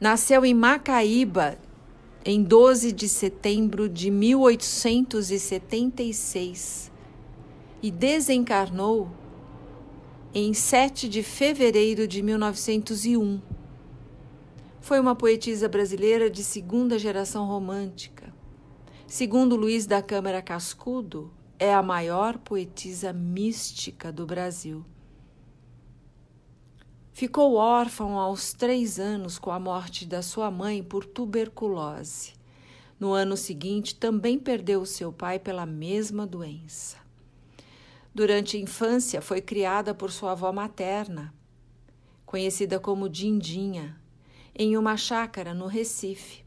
Nasceu 0.00 0.44
em 0.44 0.54
Macaíba 0.54 1.58
em 2.24 2.40
12 2.40 2.92
de 2.92 3.08
setembro 3.08 3.88
de 3.88 4.12
1876 4.12 6.92
e 7.82 7.90
desencarnou 7.90 9.10
em 10.32 10.54
7 10.54 11.08
de 11.08 11.24
fevereiro 11.24 12.06
de 12.06 12.22
1901. 12.22 13.40
Foi 14.80 15.00
uma 15.00 15.16
poetisa 15.16 15.68
brasileira 15.68 16.30
de 16.30 16.44
segunda 16.44 16.96
geração 16.96 17.44
romântica. 17.44 18.32
Segundo 19.04 19.56
Luiz 19.56 19.84
da 19.84 20.00
Câmara 20.00 20.40
Cascudo, 20.40 21.32
é 21.58 21.74
a 21.74 21.82
maior 21.82 22.38
poetisa 22.38 23.12
mística 23.12 24.12
do 24.12 24.24
Brasil. 24.24 24.84
Ficou 27.18 27.56
órfão 27.56 28.16
aos 28.16 28.52
três 28.52 29.00
anos 29.00 29.40
com 29.40 29.50
a 29.50 29.58
morte 29.58 30.06
da 30.06 30.22
sua 30.22 30.52
mãe 30.52 30.84
por 30.84 31.04
tuberculose. 31.04 32.32
No 32.96 33.12
ano 33.12 33.36
seguinte, 33.36 33.92
também 33.96 34.38
perdeu 34.38 34.86
seu 34.86 35.12
pai 35.12 35.36
pela 35.36 35.66
mesma 35.66 36.24
doença. 36.24 36.96
Durante 38.14 38.56
a 38.56 38.60
infância, 38.60 39.20
foi 39.20 39.40
criada 39.40 39.92
por 39.92 40.12
sua 40.12 40.30
avó 40.30 40.52
materna, 40.52 41.34
conhecida 42.24 42.78
como 42.78 43.08
Dindinha, 43.08 44.00
em 44.54 44.76
uma 44.76 44.96
chácara 44.96 45.52
no 45.52 45.66
Recife. 45.66 46.44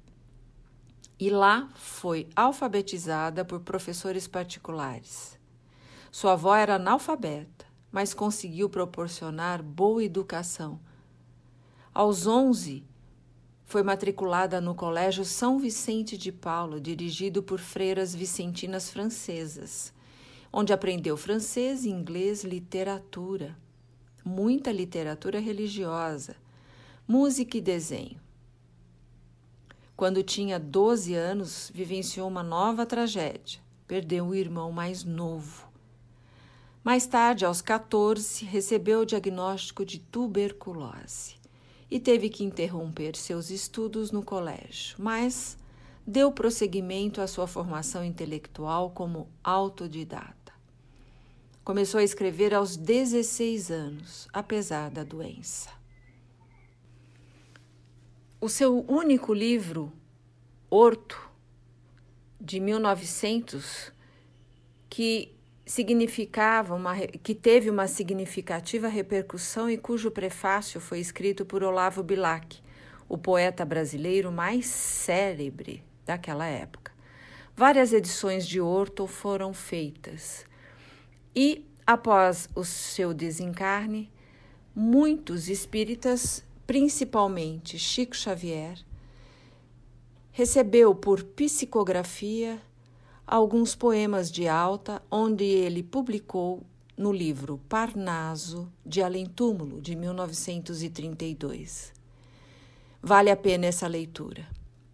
E 1.20 1.30
lá 1.30 1.68
foi 1.76 2.30
alfabetizada 2.34 3.44
por 3.44 3.60
professores 3.60 4.26
particulares. 4.26 5.38
Sua 6.10 6.32
avó 6.32 6.56
era 6.56 6.76
analfabeta, 6.76 7.71
mas 7.92 8.14
conseguiu 8.14 8.70
proporcionar 8.70 9.62
boa 9.62 10.04
educação. 10.04 10.80
Aos 11.94 12.26
11, 12.26 12.84
foi 13.66 13.84
matriculada 13.84 14.62
no 14.62 14.74
Colégio 14.74 15.26
São 15.26 15.60
Vicente 15.60 16.18
de 16.18 16.32
Paulo, 16.32 16.80
dirigido 16.80 17.44
por 17.44 17.60
freiras 17.60 18.16
vicentinas 18.16 18.90
francesas 18.90 19.94
onde 20.52 20.74
aprendeu 20.74 21.16
francês, 21.16 21.86
inglês, 21.86 22.44
literatura, 22.44 23.58
muita 24.24 24.72
literatura 24.72 25.40
religiosa, 25.40 26.36
música 27.08 27.58
e 27.58 27.62
desenho. 27.62 28.20
Quando 29.96 30.24
tinha 30.24 30.60
12 30.60 31.14
anos, 31.14 31.72
vivenciou 31.74 32.28
uma 32.28 32.44
nova 32.44 32.86
tragédia. 32.86 33.62
Perdeu 33.88 34.28
o 34.28 34.36
irmão 34.36 34.72
mais 34.72 35.04
novo. 35.04 35.71
Mais 36.84 37.06
tarde, 37.06 37.46
aos 37.46 37.62
14, 37.62 38.44
recebeu 38.44 39.02
o 39.02 39.06
diagnóstico 39.06 39.86
de 39.86 40.00
tuberculose 40.00 41.36
e 41.91 42.00
teve 42.00 42.28
que 42.28 42.44
interromper 42.44 43.15
seus 43.15 43.52
estudos 43.52 44.12
no 44.12 44.24
colégio, 44.24 44.96
mas 44.98 45.56
deu 46.08 46.32
prosseguimento 46.32 47.22
à 47.22 47.28
sua 47.28 47.46
formação 47.46 48.04
intelectual 48.04 48.89
como 48.89 49.30
autodidata. 49.44 50.52
Começou 51.63 52.00
a 52.00 52.04
escrever 52.04 52.52
aos 52.52 52.76
16 52.76 53.70
anos, 53.70 54.28
apesar 54.34 54.89
da 54.89 55.04
doença. 55.04 55.70
O 58.39 58.50
seu 58.50 58.84
único 58.89 59.36
livro, 59.36 59.94
Horto, 60.67 61.30
de 62.39 62.60
1900, 62.60 63.94
que 64.89 65.32
significava 65.72 66.76
uma, 66.76 66.98
que 67.24 67.34
teve 67.34 67.70
uma 67.70 67.88
significativa 67.88 68.90
repercussão 68.90 69.70
e 69.70 69.78
cujo 69.78 70.12
prefácio 70.12 70.82
foi 70.82 71.00
escrito 71.00 71.46
por 71.46 71.64
Olavo 71.64 72.04
Bilac, 72.04 72.62
o 73.08 73.18
poeta 73.18 73.64
brasileiro 73.64 74.34
mais 74.34 74.66
célebre 74.66 75.82
daquela 76.06 76.46
época. 76.46 76.92
Várias 77.56 77.94
edições 77.94 78.46
de 78.46 78.60
Horto 78.60 79.08
foram 79.08 79.54
feitas 79.54 80.46
e, 81.34 81.66
após 81.88 82.50
o 82.54 82.66
seu 82.66 83.14
desencarne, 83.14 84.12
muitos 84.76 85.48
espíritas, 85.48 86.44
principalmente 86.68 87.80
Chico 87.80 88.14
Xavier, 88.18 88.78
recebeu 90.34 90.94
por 90.94 91.24
psicografia 91.24 92.62
alguns 93.32 93.74
poemas 93.74 94.30
de 94.30 94.46
alta, 94.46 95.02
onde 95.10 95.46
ele 95.46 95.82
publicou 95.82 96.62
no 96.98 97.13
livro 97.13 97.62
Parnaso 97.70 98.70
de 98.86 99.02
Além 99.02 99.26
Túmulo, 99.26 99.80
de 99.82 99.96
1932. 99.96 101.94
Vale 103.02 103.32
a 103.32 103.38
pena 103.38 103.67
essa 103.67 103.88
leitura. 103.88 104.46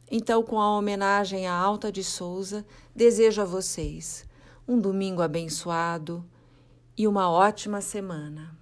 Então, 0.10 0.44
com 0.44 0.62
a 0.62 0.78
homenagem 0.78 1.48
à 1.48 1.54
Alta 1.54 1.92
de 1.92 2.04
Souza, 2.04 2.64
desejo 2.96 3.42
a 3.42 3.46
vocês 3.46 4.24
um 4.68 4.80
domingo 4.80 5.24
abençoado 5.24 6.24
e 6.96 7.08
uma 7.08 7.32
ótima 7.32 7.82
semana. 7.82 8.56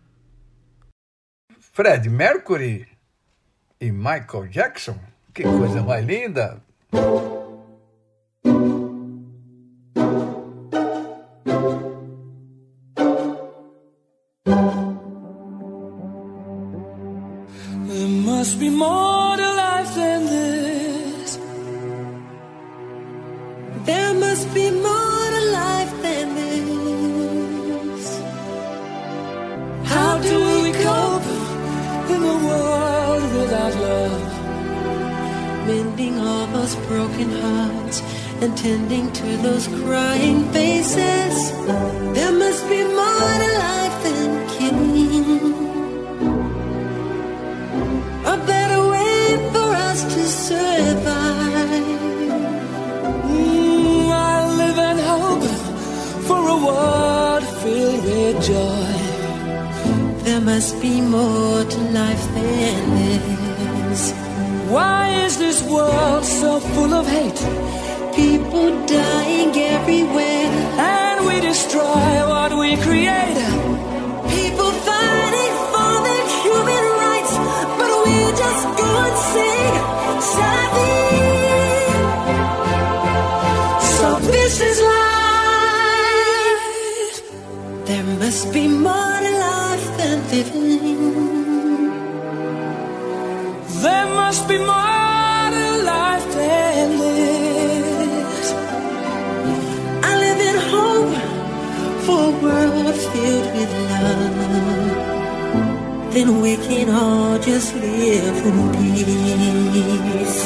Fred 1.59 2.09
Mercury 2.09 2.87
e 3.81 3.91
Michael 3.91 4.47
Jackson, 4.47 4.97
que 5.33 5.43
coisa 5.43 5.83
mais 5.83 6.05
linda! 6.05 6.63
Tending 38.53 39.11
to 39.13 39.37
those 39.37 39.67
crying 39.67 40.43
faces. 40.51 40.64
This 84.35 84.55
is 84.69 84.77
life. 84.93 86.63
There 87.87 88.07
must 88.21 88.45
be 88.55 88.65
more 88.85 89.17
to 89.25 89.31
life 89.49 89.87
than 89.99 90.17
living. 90.33 91.01
There 93.83 94.07
must 94.21 94.43
be 94.51 94.57
more 94.71 95.45
to 95.55 95.65
life 95.93 96.27
than 96.37 96.89
this. 97.03 98.47
I 100.09 100.11
live 100.25 100.41
in 100.51 100.57
hope 100.73 101.13
for 102.05 102.19
a 102.31 102.33
world 102.43 102.97
filled 103.11 103.47
with 103.57 103.71
love. 103.91 104.37
Then 106.13 106.29
we 106.43 106.53
can 106.67 106.87
all 107.01 107.35
just 107.49 107.69
live 107.75 108.37
in 108.49 108.57
peace. 108.75 110.39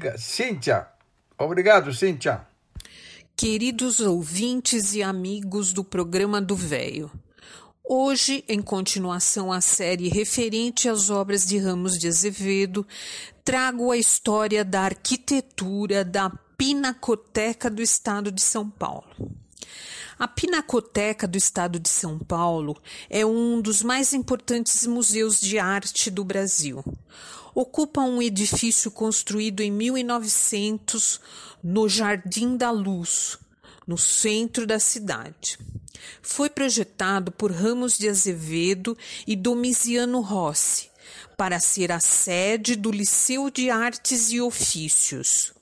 Amiga 0.00 0.16
Cíntia. 0.16 0.86
Obrigado, 1.38 1.92
Cíntia. 1.92 2.46
Queridos 3.36 4.00
ouvintes 4.00 4.94
e 4.94 5.02
amigos 5.02 5.72
do 5.72 5.84
programa 5.84 6.40
do 6.40 6.56
Véio, 6.56 7.10
hoje, 7.84 8.42
em 8.48 8.62
continuação 8.62 9.52
à 9.52 9.60
série 9.60 10.08
referente 10.08 10.88
às 10.88 11.10
obras 11.10 11.46
de 11.46 11.58
Ramos 11.58 11.98
de 11.98 12.08
Azevedo, 12.08 12.86
trago 13.44 13.90
a 13.90 13.96
história 13.96 14.64
da 14.64 14.82
arquitetura 14.82 16.04
da 16.04 16.30
Pinacoteca 16.56 17.70
do 17.70 17.82
Estado 17.82 18.32
de 18.32 18.40
São 18.40 18.68
Paulo. 18.68 19.39
A 20.20 20.28
Pinacoteca 20.28 21.26
do 21.26 21.38
Estado 21.38 21.80
de 21.80 21.88
São 21.88 22.18
Paulo 22.18 22.76
é 23.08 23.24
um 23.24 23.58
dos 23.58 23.82
mais 23.82 24.12
importantes 24.12 24.86
museus 24.86 25.40
de 25.40 25.58
arte 25.58 26.10
do 26.10 26.22
Brasil. 26.22 26.84
Ocupa 27.54 28.02
um 28.02 28.20
edifício 28.20 28.90
construído 28.90 29.62
em 29.62 29.72
1900 29.72 31.22
no 31.64 31.88
Jardim 31.88 32.54
da 32.54 32.70
Luz, 32.70 33.38
no 33.86 33.96
centro 33.96 34.66
da 34.66 34.78
cidade. 34.78 35.58
Foi 36.20 36.50
projetado 36.50 37.32
por 37.32 37.50
Ramos 37.50 37.96
de 37.96 38.06
Azevedo 38.06 38.94
e 39.26 39.34
Domiciano 39.34 40.20
Rossi 40.20 40.90
para 41.34 41.58
ser 41.58 41.90
a 41.90 41.98
sede 41.98 42.76
do 42.76 42.90
Liceu 42.90 43.48
de 43.48 43.70
Artes 43.70 44.30
e 44.30 44.38
Ofícios 44.38 45.54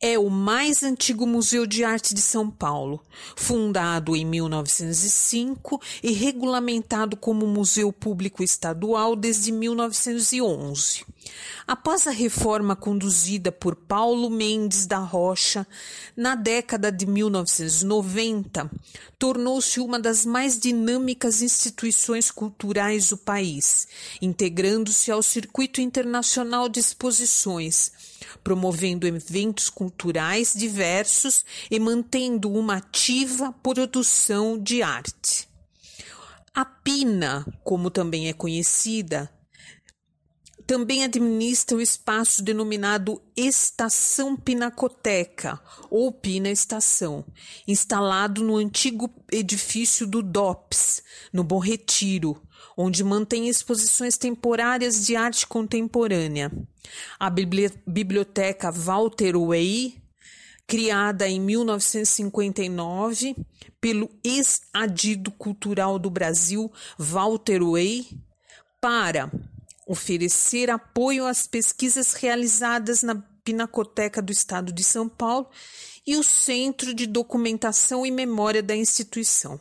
é 0.00 0.18
o 0.18 0.30
mais 0.30 0.82
antigo 0.82 1.26
museu 1.26 1.66
de 1.66 1.82
arte 1.82 2.14
de 2.14 2.20
São 2.20 2.48
Paulo, 2.48 3.00
fundado 3.34 4.14
em 4.14 4.24
1905 4.24 5.80
e 6.02 6.12
regulamentado 6.12 7.16
como 7.16 7.46
museu 7.46 7.92
público 7.92 8.42
estadual 8.42 9.16
desde 9.16 9.50
1911. 9.50 11.04
Após 11.66 12.06
a 12.06 12.10
reforma 12.10 12.74
conduzida 12.74 13.52
por 13.52 13.76
Paulo 13.76 14.30
Mendes 14.30 14.86
da 14.86 14.98
Rocha, 14.98 15.66
na 16.16 16.34
década 16.34 16.90
de 16.90 17.06
1990, 17.06 18.70
tornou-se 19.18 19.78
uma 19.78 20.00
das 20.00 20.24
mais 20.24 20.58
dinâmicas 20.58 21.42
instituições 21.42 22.30
culturais 22.30 23.10
do 23.10 23.18
país, 23.18 23.86
integrando-se 24.22 25.10
ao 25.10 25.22
circuito 25.22 25.80
internacional 25.80 26.68
de 26.68 26.80
exposições, 26.80 27.92
promovendo 28.42 29.06
eventos 29.06 29.68
culturais 29.68 30.54
diversos 30.56 31.44
e 31.70 31.78
mantendo 31.78 32.50
uma 32.50 32.76
ativa 32.76 33.52
produção 33.62 34.58
de 34.58 34.82
arte. 34.82 35.48
A 36.54 36.64
Pina, 36.64 37.46
como 37.62 37.90
também 37.90 38.28
é 38.28 38.32
conhecida, 38.32 39.30
também 40.68 41.02
administra 41.02 41.76
o 41.78 41.80
espaço 41.80 42.42
denominado 42.42 43.20
Estação 43.34 44.36
Pinacoteca 44.36 45.58
ou 45.88 46.12
Pina 46.12 46.50
Estação, 46.50 47.24
instalado 47.66 48.44
no 48.44 48.58
antigo 48.58 49.10
edifício 49.32 50.06
do 50.06 50.22
DOPS, 50.22 51.02
no 51.32 51.42
Bom 51.42 51.58
Retiro, 51.58 52.42
onde 52.76 53.02
mantém 53.02 53.48
exposições 53.48 54.18
temporárias 54.18 55.06
de 55.06 55.16
arte 55.16 55.46
contemporânea. 55.46 56.52
A 57.18 57.30
Biblioteca 57.30 58.70
Walter 58.70 59.38
Way, 59.38 59.96
criada 60.66 61.26
em 61.26 61.40
1959 61.40 63.34
pelo 63.80 64.10
ex-adido 64.22 65.30
cultural 65.30 65.98
do 65.98 66.10
Brasil, 66.10 66.70
Walter 66.98 67.64
Way, 67.64 68.06
para 68.78 69.32
oferecer 69.88 70.70
apoio 70.70 71.26
às 71.26 71.46
pesquisas 71.46 72.12
realizadas 72.12 73.02
na 73.02 73.16
Pinacoteca 73.42 74.20
do 74.20 74.30
Estado 74.30 74.70
de 74.70 74.84
São 74.84 75.08
Paulo 75.08 75.48
e 76.08 76.16
o 76.16 76.22
Centro 76.22 76.94
de 76.94 77.06
Documentação 77.06 78.06
e 78.06 78.10
Memória 78.10 78.62
da 78.62 78.74
instituição. 78.74 79.58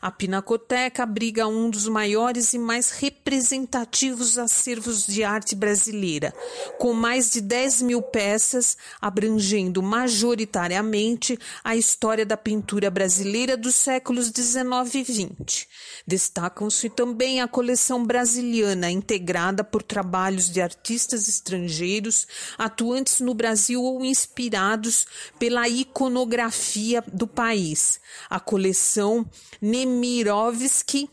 A 0.00 0.10
Pinacoteca 0.10 1.04
abriga 1.04 1.46
um 1.46 1.70
dos 1.70 1.86
maiores 1.86 2.52
e 2.52 2.58
mais 2.58 2.90
representativos 2.90 4.36
acervos 4.36 5.06
de 5.06 5.22
arte 5.22 5.54
brasileira, 5.54 6.34
com 6.80 6.92
mais 6.92 7.30
de 7.30 7.40
10 7.40 7.82
mil 7.82 8.02
peças, 8.02 8.76
abrangendo 9.00 9.80
majoritariamente 9.80 11.38
a 11.62 11.76
história 11.76 12.26
da 12.26 12.36
pintura 12.36 12.90
brasileira 12.90 13.56
dos 13.56 13.76
séculos 13.76 14.32
19 14.32 14.98
e 14.98 15.02
20. 15.04 15.68
Destacam-se 16.04 16.90
também 16.90 17.40
a 17.40 17.46
coleção 17.46 18.04
brasiliana, 18.04 18.90
integrada 18.90 19.62
por 19.62 19.84
trabalhos 19.84 20.50
de 20.50 20.60
artistas 20.60 21.28
estrangeiros 21.28 22.26
atuantes 22.58 23.20
no 23.20 23.34
Brasil 23.34 23.80
ou 23.80 24.04
inspirados 24.04 25.06
pela 25.38 25.51
iconografia 25.68 27.02
do 27.12 27.26
país, 27.26 28.00
a 28.28 28.40
coleção 28.40 29.28
Nemirovsky, 29.60 31.08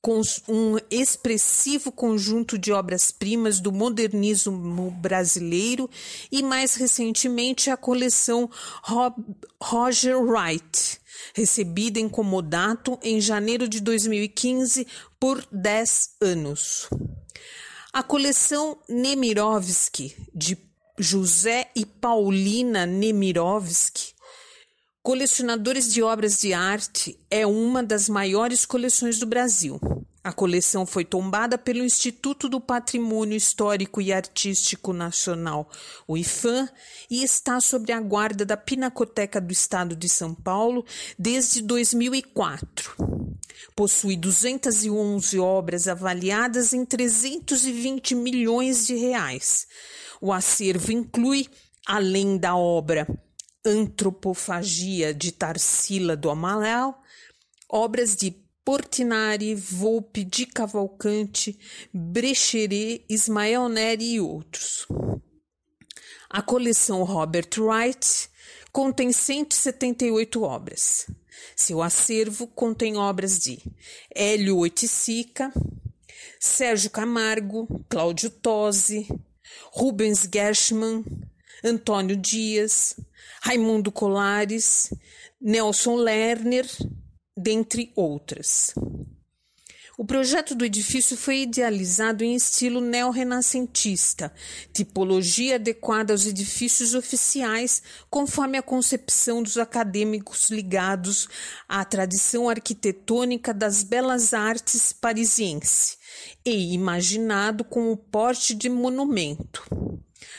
com 0.00 0.20
um 0.48 0.76
expressivo 0.90 1.90
conjunto 1.90 2.56
de 2.56 2.72
obras-primas 2.72 3.60
do 3.60 3.72
modernismo 3.72 4.90
brasileiro 4.92 5.90
e, 6.30 6.42
mais 6.42 6.76
recentemente, 6.76 7.68
a 7.68 7.76
coleção 7.76 8.48
Roger 9.60 10.18
Wright, 10.18 11.00
recebida 11.34 11.98
em 11.98 12.08
comodato 12.08 12.98
em 13.02 13.20
janeiro 13.20 13.68
de 13.68 13.80
2015 13.80 14.86
por 15.18 15.44
10 15.50 16.10
anos. 16.20 16.88
A 17.92 18.02
coleção 18.02 18.78
Nemirovsky, 18.88 20.14
de 20.32 20.67
José 21.00 21.70
e 21.76 21.86
Paulina 21.86 22.84
Nemirovsky, 22.84 24.14
colecionadores 25.00 25.92
de 25.92 26.02
obras 26.02 26.40
de 26.40 26.52
arte, 26.52 27.16
é 27.30 27.46
uma 27.46 27.84
das 27.84 28.08
maiores 28.08 28.66
coleções 28.66 29.16
do 29.20 29.24
Brasil. 29.24 29.80
A 30.24 30.32
coleção 30.32 30.84
foi 30.84 31.04
tombada 31.04 31.56
pelo 31.56 31.84
Instituto 31.84 32.48
do 32.48 32.60
Patrimônio 32.60 33.36
Histórico 33.36 34.00
e 34.00 34.12
Artístico 34.12 34.92
Nacional, 34.92 35.70
o 36.06 36.16
IFAM, 36.18 36.68
e 37.08 37.22
está 37.22 37.60
sob 37.60 37.92
a 37.92 38.00
guarda 38.00 38.44
da 38.44 38.56
Pinacoteca 38.56 39.40
do 39.40 39.52
Estado 39.52 39.94
de 39.94 40.08
São 40.08 40.34
Paulo 40.34 40.84
desde 41.16 41.62
2004. 41.62 42.96
Possui 43.76 44.16
211 44.16 45.38
obras 45.38 45.86
avaliadas 45.86 46.72
em 46.72 46.84
320 46.84 48.16
milhões 48.16 48.84
de 48.84 48.96
reais. 48.96 49.68
O 50.20 50.32
acervo 50.32 50.92
inclui, 50.92 51.46
além 51.86 52.36
da 52.36 52.56
obra 52.56 53.06
Antropofagia 53.64 55.12
de 55.12 55.32
Tarsila 55.32 56.16
do 56.16 56.30
Amaral, 56.30 57.02
obras 57.68 58.16
de 58.16 58.30
Portinari, 58.64 59.54
Volpe 59.54 60.24
de 60.24 60.46
Cavalcante, 60.46 61.58
Brecheret, 61.92 63.04
Ismael 63.08 63.68
Neri 63.68 64.14
e 64.14 64.20
outros. 64.20 64.86
A 66.28 66.42
coleção 66.42 67.02
Robert 67.04 67.48
Wright 67.58 68.28
contém 68.70 69.12
178 69.12 70.42
obras. 70.42 71.06
Seu 71.56 71.82
acervo 71.82 72.46
contém 72.46 72.96
obras 72.96 73.38
de 73.38 73.58
Hélio 74.14 74.58
Oiticica, 74.58 75.52
Sérgio 76.38 76.90
Camargo, 76.90 77.66
Cláudio 77.88 78.28
Tosi, 78.28 79.08
Rubens 79.72 80.26
Gershman, 80.30 81.04
Antônio 81.64 82.16
Dias, 82.16 82.98
Raimundo 83.42 83.90
Colares, 83.90 84.92
Nelson 85.40 85.96
Lerner, 85.96 86.66
dentre 87.36 87.92
outras. 87.96 88.74
O 90.00 90.04
projeto 90.04 90.54
do 90.54 90.64
edifício 90.64 91.16
foi 91.16 91.40
idealizado 91.40 92.22
em 92.22 92.36
estilo 92.36 92.80
neorrenascentista, 92.80 94.32
tipologia 94.72 95.56
adequada 95.56 96.12
aos 96.12 96.24
edifícios 96.24 96.94
oficiais, 96.94 97.82
conforme 98.08 98.56
a 98.56 98.62
concepção 98.62 99.42
dos 99.42 99.58
acadêmicos 99.58 100.50
ligados 100.50 101.28
à 101.68 101.84
tradição 101.84 102.48
arquitetônica 102.48 103.52
das 103.52 103.82
belas 103.82 104.32
artes 104.32 104.92
parisiense, 104.92 105.96
e 106.46 106.74
imaginado 106.74 107.64
com 107.64 107.90
o 107.90 107.96
porte 107.96 108.54
de 108.54 108.68
monumento. 108.68 109.64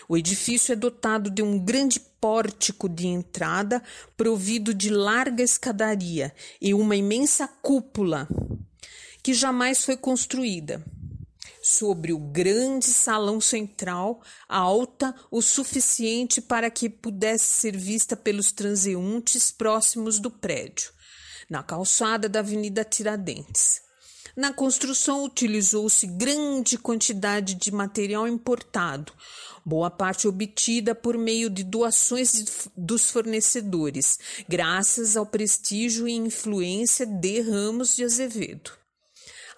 O 0.07 0.15
edifício 0.15 0.71
é 0.71 0.75
dotado 0.77 1.29
de 1.29 1.41
um 1.41 1.59
grande 1.59 1.99
pórtico 1.99 2.87
de 2.87 3.07
entrada, 3.07 3.83
provido 4.15 4.73
de 4.73 4.89
larga 4.89 5.43
escadaria 5.43 6.33
e 6.61 6.73
uma 6.73 6.95
imensa 6.95 7.45
cúpula 7.45 8.25
que 9.21 9.33
jamais 9.33 9.83
foi 9.83 9.97
construída. 9.97 10.83
Sobre 11.61 12.13
o 12.13 12.19
grande 12.19 12.85
salão 12.85 13.41
central, 13.41 14.21
alta 14.47 15.13
o 15.29 15.41
suficiente 15.41 16.39
para 16.41 16.71
que 16.71 16.89
pudesse 16.89 17.45
ser 17.45 17.75
vista 17.75 18.15
pelos 18.15 18.51
transeuntes 18.51 19.51
próximos 19.51 20.19
do 20.19 20.31
prédio, 20.31 20.91
na 21.49 21.61
calçada 21.61 22.29
da 22.29 22.39
Avenida 22.39 22.83
Tiradentes. 22.85 23.81
Na 24.35 24.53
construção 24.53 25.25
utilizou-se 25.25 26.07
grande 26.07 26.77
quantidade 26.77 27.55
de 27.55 27.71
material 27.73 28.25
importado, 28.25 29.11
boa 29.65 29.91
parte 29.91 30.29
obtida 30.29 30.95
por 30.95 31.17
meio 31.17 31.49
de 31.49 31.63
doações 31.63 32.69
dos 32.75 33.11
fornecedores, 33.11 34.17
graças 34.47 35.17
ao 35.17 35.25
prestígio 35.25 36.07
e 36.07 36.13
influência 36.13 37.05
de 37.05 37.41
Ramos 37.41 37.97
de 37.97 38.05
Azevedo. 38.05 38.78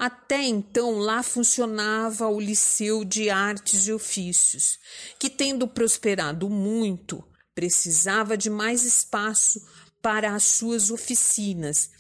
Até 0.01 0.41
então 0.41 0.97
lá 0.97 1.21
funcionava 1.21 2.27
o 2.27 2.39
Liceu 2.39 3.05
de 3.05 3.29
Artes 3.29 3.85
e 3.85 3.93
Ofícios, 3.93 4.79
que, 5.19 5.29
tendo 5.29 5.67
prosperado 5.67 6.49
muito, 6.49 7.23
precisava 7.53 8.35
de 8.35 8.49
mais 8.49 8.83
espaço 8.83 9.63
para 10.01 10.33
as 10.33 10.41
suas 10.41 10.89
oficinas, 10.89 11.91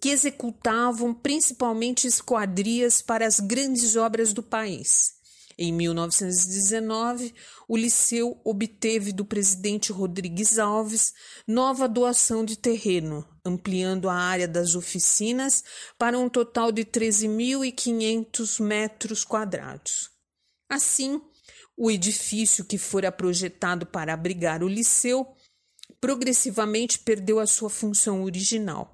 que 0.00 0.08
executavam 0.08 1.12
principalmente 1.12 2.06
esquadrias 2.06 3.02
para 3.02 3.26
as 3.26 3.38
grandes 3.38 3.94
obras 3.94 4.32
do 4.32 4.42
país. 4.42 5.16
Em 5.58 5.70
1919, 5.70 7.34
o 7.68 7.76
Liceu 7.76 8.40
obteve 8.42 9.12
do 9.12 9.26
presidente 9.26 9.92
Rodrigues 9.92 10.58
Alves 10.58 11.12
nova 11.46 11.86
doação 11.86 12.42
de 12.42 12.56
terreno, 12.56 13.22
ampliando 13.44 14.08
a 14.08 14.14
área 14.14 14.48
das 14.48 14.74
oficinas 14.74 15.64
para 15.98 16.18
um 16.18 16.28
total 16.28 16.70
de 16.70 16.84
13.500 16.84 18.62
metros 18.62 19.24
quadrados. 19.24 20.10
Assim, 20.68 21.20
o 21.76 21.90
edifício 21.90 22.64
que 22.64 22.78
fora 22.78 23.10
projetado 23.10 23.86
para 23.86 24.12
abrigar 24.12 24.62
o 24.62 24.68
liceu 24.68 25.26
progressivamente 26.00 26.98
perdeu 26.98 27.38
a 27.38 27.46
sua 27.46 27.70
função 27.70 28.22
original. 28.22 28.92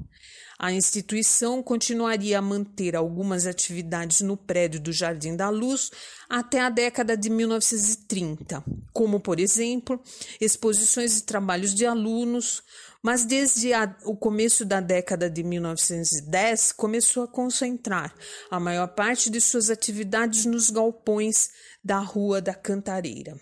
A 0.59 0.73
instituição 0.73 1.63
continuaria 1.63 2.39
a 2.39 2.43
manter 2.43 2.97
algumas 2.97 3.47
atividades 3.47 4.23
no 4.23 4.39
prédio 4.39 4.81
do 4.81 4.91
Jardim 4.91 5.37
da 5.37 5.51
Luz 5.51 5.91
até 6.31 6.61
a 6.61 6.71
década 6.71 7.15
de 7.15 7.29
1930, 7.29 8.65
como, 8.91 9.21
por 9.21 9.39
exemplo, 9.39 10.03
exposições 10.41 11.19
e 11.19 11.27
trabalhos 11.27 11.75
de 11.75 11.85
alunos, 11.85 12.63
mas 13.07 13.25
desde 13.25 13.73
a, 13.73 13.97
o 14.05 14.17
começo 14.17 14.65
da 14.65 14.81
década 14.81 15.31
de 15.31 15.45
1910 15.45 16.73
começou 16.73 17.23
a 17.23 17.29
concentrar 17.29 18.13
a 18.51 18.59
maior 18.59 18.89
parte 18.89 19.31
de 19.31 19.41
suas 19.41 19.71
atividades 19.71 20.45
nos 20.45 20.71
galpões 20.71 21.51
da 21.85 22.01
Rua 22.01 22.41
da 22.43 22.53
Cantareira. 22.53 23.41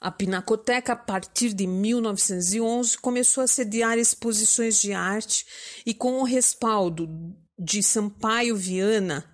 A 0.00 0.12
Pinacoteca, 0.12 0.92
a 0.92 0.96
partir 0.96 1.52
de 1.52 1.66
1911, 1.66 2.98
começou 2.98 3.42
a 3.42 3.48
sediar 3.48 3.98
exposições 3.98 4.80
de 4.80 4.92
arte 4.92 5.44
e, 5.84 5.92
com 5.92 6.20
o 6.20 6.24
respaldo 6.24 7.08
de 7.58 7.82
Sampaio 7.82 8.54
Viana, 8.54 9.28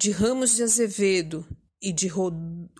de 0.00 0.10
Ramos 0.10 0.56
de 0.56 0.64
Azevedo 0.64 1.46
e 1.82 1.92
de 1.92 2.08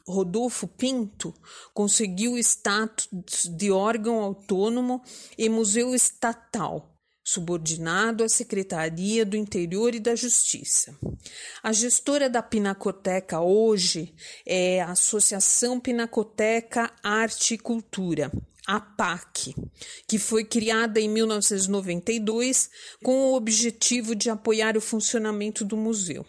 Rodolfo 0.06 0.68
Pinto, 0.68 1.34
conseguiu 1.74 2.38
status 2.38 3.46
de 3.46 3.70
órgão 3.72 4.20
autônomo 4.20 5.02
e 5.36 5.48
museu 5.48 5.94
estatal 5.94 6.92
subordinado 7.24 8.24
à 8.24 8.28
Secretaria 8.28 9.24
do 9.24 9.36
Interior 9.36 9.94
e 9.94 10.00
da 10.00 10.14
Justiça. 10.14 10.96
A 11.62 11.72
gestora 11.72 12.28
da 12.28 12.42
Pinacoteca 12.42 13.40
hoje 13.40 14.14
é 14.44 14.80
a 14.80 14.90
Associação 14.90 15.78
Pinacoteca 15.78 16.92
Arte 17.02 17.54
e 17.54 17.58
Cultura, 17.58 18.30
a 18.66 18.80
PAC, 18.80 19.54
que 20.06 20.18
foi 20.18 20.44
criada 20.44 21.00
em 21.00 21.08
1992 21.08 22.70
com 23.02 23.30
o 23.30 23.34
objetivo 23.34 24.14
de 24.14 24.28
apoiar 24.28 24.76
o 24.76 24.80
funcionamento 24.80 25.64
do 25.64 25.76
museu. 25.76 26.26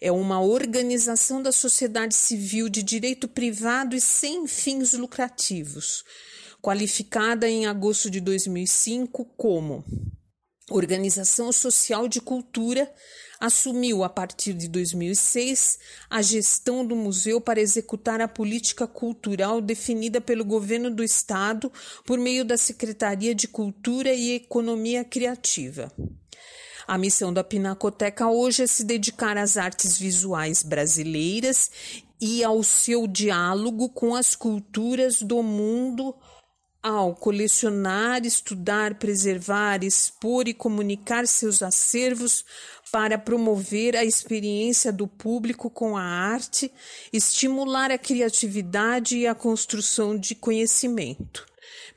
É 0.00 0.12
uma 0.12 0.40
organização 0.40 1.42
da 1.42 1.52
sociedade 1.52 2.14
civil 2.14 2.68
de 2.68 2.82
direito 2.82 3.26
privado 3.26 3.96
e 3.96 4.00
sem 4.00 4.46
fins 4.46 4.92
lucrativos 4.92 6.04
qualificada 6.60 7.48
em 7.48 7.66
agosto 7.66 8.10
de 8.10 8.20
2005 8.20 9.24
como 9.36 9.84
Organização 10.70 11.50
Social 11.50 12.06
de 12.06 12.20
Cultura, 12.20 12.92
assumiu 13.40 14.04
a 14.04 14.08
partir 14.08 14.52
de 14.52 14.68
2006 14.68 15.78
a 16.10 16.20
gestão 16.20 16.84
do 16.84 16.94
museu 16.94 17.40
para 17.40 17.60
executar 17.60 18.20
a 18.20 18.28
política 18.28 18.86
cultural 18.86 19.60
definida 19.62 20.20
pelo 20.20 20.44
governo 20.44 20.90
do 20.90 21.02
estado 21.02 21.72
por 22.04 22.18
meio 22.18 22.44
da 22.44 22.58
Secretaria 22.58 23.34
de 23.34 23.48
Cultura 23.48 24.12
e 24.12 24.32
Economia 24.32 25.04
Criativa. 25.04 25.90
A 26.88 26.96
missão 26.96 27.30
da 27.30 27.44
Pinacoteca 27.44 28.28
hoje 28.28 28.62
é 28.62 28.66
se 28.66 28.82
dedicar 28.82 29.36
às 29.36 29.58
artes 29.58 29.98
visuais 29.98 30.62
brasileiras 30.62 31.70
e 32.18 32.42
ao 32.42 32.62
seu 32.62 33.06
diálogo 33.06 33.90
com 33.90 34.14
as 34.14 34.34
culturas 34.34 35.20
do 35.20 35.42
mundo 35.42 36.14
ao 36.82 37.14
colecionar, 37.14 38.24
estudar, 38.24 38.94
preservar, 38.94 39.84
expor 39.84 40.48
e 40.48 40.54
comunicar 40.54 41.26
seus 41.26 41.60
acervos 41.60 42.42
para 42.90 43.18
promover 43.18 43.94
a 43.94 44.02
experiência 44.02 44.90
do 44.90 45.06
público 45.06 45.68
com 45.68 45.94
a 45.94 46.02
arte, 46.02 46.72
estimular 47.12 47.90
a 47.90 47.98
criatividade 47.98 49.18
e 49.18 49.26
a 49.26 49.34
construção 49.34 50.16
de 50.16 50.34
conhecimento. 50.34 51.44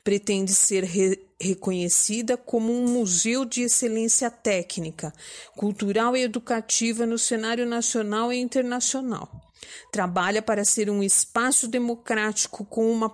Pretende 0.04 0.54
ser 0.54 0.84
re 0.84 1.18
reconhecida 1.40 2.36
como 2.36 2.72
um 2.72 2.86
museu 2.86 3.44
de 3.44 3.62
excelência 3.62 4.30
técnica, 4.30 5.12
cultural 5.56 6.16
e 6.16 6.22
educativa 6.22 7.04
no 7.04 7.18
cenário 7.18 7.66
nacional 7.66 8.32
e 8.32 8.38
internacional. 8.38 9.28
Trabalha 9.90 10.40
para 10.40 10.64
ser 10.64 10.88
um 10.88 11.02
espaço 11.02 11.66
democrático 11.66 12.64
com 12.64 12.90
uma 12.92 13.10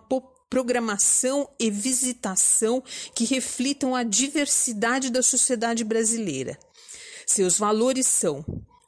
programação 0.50 1.48
e 1.58 1.70
visitação 1.70 2.82
que 3.14 3.24
reflitam 3.24 3.94
a 3.94 4.02
diversidade 4.02 5.10
da 5.10 5.22
sociedade 5.22 5.84
brasileira. 5.84 6.58
Seus 7.26 7.58
valores 7.58 8.06
são 8.06 8.44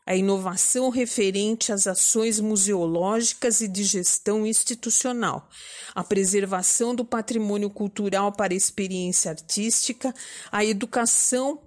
a 0.07 0.15
inovação 0.15 0.89
referente 0.89 1.73
às 1.73 1.87
ações 1.87 2.41
museológicas 2.41 3.61
e 3.61 3.69
de 3.69 3.85
gestão 3.85 4.47
institucional, 4.47 5.49
a 5.95 6.03
preservação 6.03 6.95
do 6.95 7.05
patrimônio 7.05 7.71
cultural 7.71 8.33
para 8.33 8.55
experiência 8.55 9.31
artística, 9.31 10.15
a 10.51 10.65
educação 10.65 11.63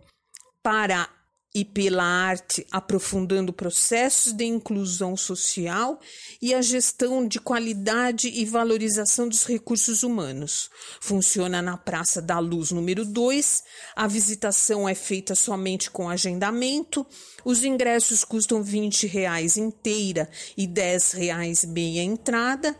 para 0.61 1.09
e 1.56 1.64
pela 1.64 2.04
arte, 2.04 2.66
aprofundando 2.72 3.54
processos 3.54 4.34
de 4.34 4.43
inclusão 4.43 5.16
social 5.16 5.99
e 6.41 6.51
a 6.51 6.64
gestão 6.64 7.28
de 7.28 7.39
qualidade 7.39 8.28
e 8.28 8.43
valorização 8.43 9.30
dos 9.30 9.45
recursos 9.45 10.01
humanos. 10.01 10.72
Funciona 10.99 11.62
na 11.62 11.78
Praça 11.78 12.20
da 12.20 12.39
Luz 12.39 12.72
número 12.72 13.06
2. 13.06 13.64
A 13.95 14.08
visitação 14.08 14.89
é 14.89 14.95
feita 14.95 15.36
somente 15.36 15.91
com 15.91 16.10
agendamento. 16.10 17.06
Os 17.45 17.64
ingressos 17.64 18.24
custam 18.24 18.64
20 18.64 19.06
reais 19.06 19.56
inteira 19.56 20.28
e 20.58 20.66
10 20.66 21.12
reais 21.12 21.64
meia 21.66 22.01
entrada. 22.01 22.76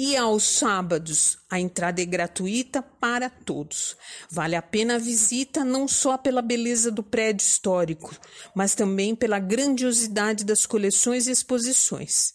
E 0.00 0.16
aos 0.16 0.44
sábados, 0.44 1.38
a 1.50 1.58
entrada 1.58 2.00
é 2.00 2.04
gratuita 2.04 2.80
para 2.80 3.28
todos. 3.28 3.96
Vale 4.30 4.54
a 4.54 4.62
pena 4.62 4.94
a 4.94 4.98
visita 4.98 5.64
não 5.64 5.88
só 5.88 6.16
pela 6.16 6.40
beleza 6.40 6.92
do 6.92 7.02
prédio 7.02 7.44
histórico, 7.44 8.14
mas 8.54 8.76
também 8.76 9.16
pela 9.16 9.40
grandiosidade 9.40 10.44
das 10.44 10.66
coleções 10.66 11.26
e 11.26 11.32
exposições. 11.32 12.32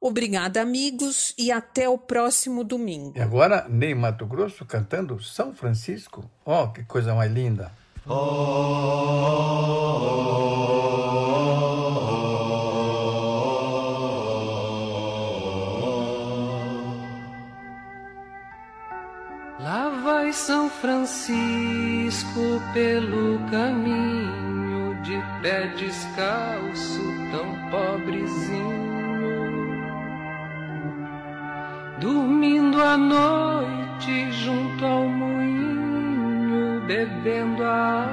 Obrigada, 0.00 0.60
amigos, 0.60 1.32
e 1.38 1.52
até 1.52 1.88
o 1.88 1.96
próximo 1.96 2.64
domingo. 2.64 3.12
E 3.14 3.20
agora, 3.20 3.68
Ney 3.68 3.94
Mato 3.94 4.26
Grosso 4.26 4.64
cantando 4.64 5.22
São 5.22 5.54
Francisco. 5.54 6.28
Oh, 6.44 6.66
que 6.72 6.82
coisa 6.82 7.14
mais 7.14 7.32
linda! 7.32 7.70
Lá 8.04 8.16
vai 20.26 20.32
São 20.32 20.68
Francisco 20.68 22.40
pelo 22.72 23.38
caminho, 23.48 25.00
de 25.02 25.22
pé 25.40 25.68
descalço, 25.76 27.00
tão 27.30 27.70
pobrezinho. 27.70 28.86
Dormindo 32.00 32.82
à 32.82 32.96
noite 32.96 34.32
junto 34.32 34.84
ao 34.84 35.08
moinho, 35.08 36.80
bebendo 36.86 37.62
a 37.62 38.06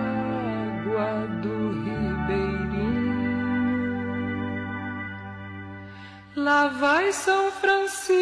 água 0.83 1.27
do 1.41 1.71
ribeirinho. 1.83 3.23
Lá 6.35 6.67
vai 6.67 7.11
São 7.11 7.49
Francisco 7.51 8.13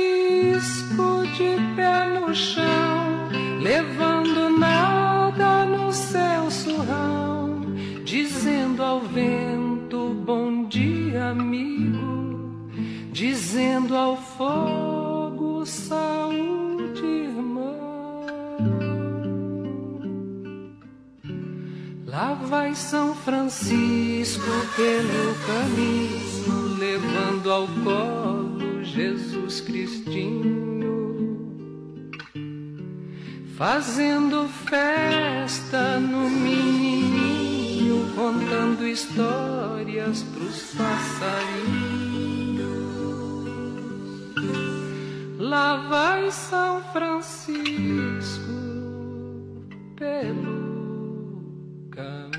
de 1.36 1.76
pé 1.76 2.06
no 2.08 2.34
chão, 2.34 3.11
levando 3.62 4.50
nada 4.50 5.66
no 5.66 5.94
seu 5.94 6.50
surrão, 6.50 7.62
dizendo 8.04 8.82
ao 8.82 9.02
vento 9.02 10.16
bom 10.26 10.66
dia, 10.68 11.30
amigo, 11.30 12.70
dizendo 13.12 13.96
ao 13.96 14.18
fogo 14.18 15.64
saúde, 15.66 17.06
irmão. 17.06 18.26
Lá 22.08 22.34
vai 22.34 22.74
São 22.74 23.14
Francisco 23.14 24.42
pelo 24.76 25.36
caminho, 25.46 26.78
levando 26.80 27.52
ao 27.52 27.68
colo 27.84 28.84
Jesus 28.84 29.62
Cristinho, 29.62 31.01
fazendo 33.62 34.50
festa 34.50 36.00
no 36.00 36.28
menininho, 36.28 38.12
contando 38.16 38.88
histórias 38.88 40.24
pros 40.24 40.74
passarinhos. 40.74 42.72
Lá 45.38 45.76
vai 45.88 46.32
São 46.32 46.82
Francisco 46.92 47.62
pelo 49.96 51.44
caminho. 51.92 52.31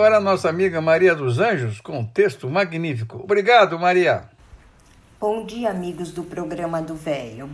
Agora 0.00 0.16
a 0.16 0.20
nossa 0.20 0.48
amiga 0.48 0.80
Maria 0.80 1.14
dos 1.14 1.38
Anjos 1.38 1.78
com 1.78 1.98
um 1.98 2.06
texto 2.06 2.48
magnífico. 2.48 3.18
Obrigado, 3.18 3.78
Maria. 3.78 4.30
Bom 5.20 5.44
dia, 5.44 5.68
amigos 5.68 6.10
do 6.10 6.22
programa 6.22 6.80
do 6.80 6.94
Velho. 6.94 7.50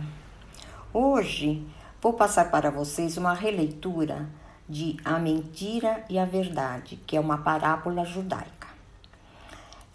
Hoje 0.93 1.67
vou 2.01 2.13
passar 2.13 2.49
para 2.49 2.71
vocês 2.71 3.17
uma 3.17 3.33
releitura 3.33 4.29
de 4.65 4.95
A 5.03 5.19
Mentira 5.19 6.05
e 6.09 6.17
a 6.17 6.23
Verdade, 6.23 6.95
que 7.05 7.17
é 7.17 7.19
uma 7.19 7.39
parábola 7.39 8.05
judaica. 8.05 8.69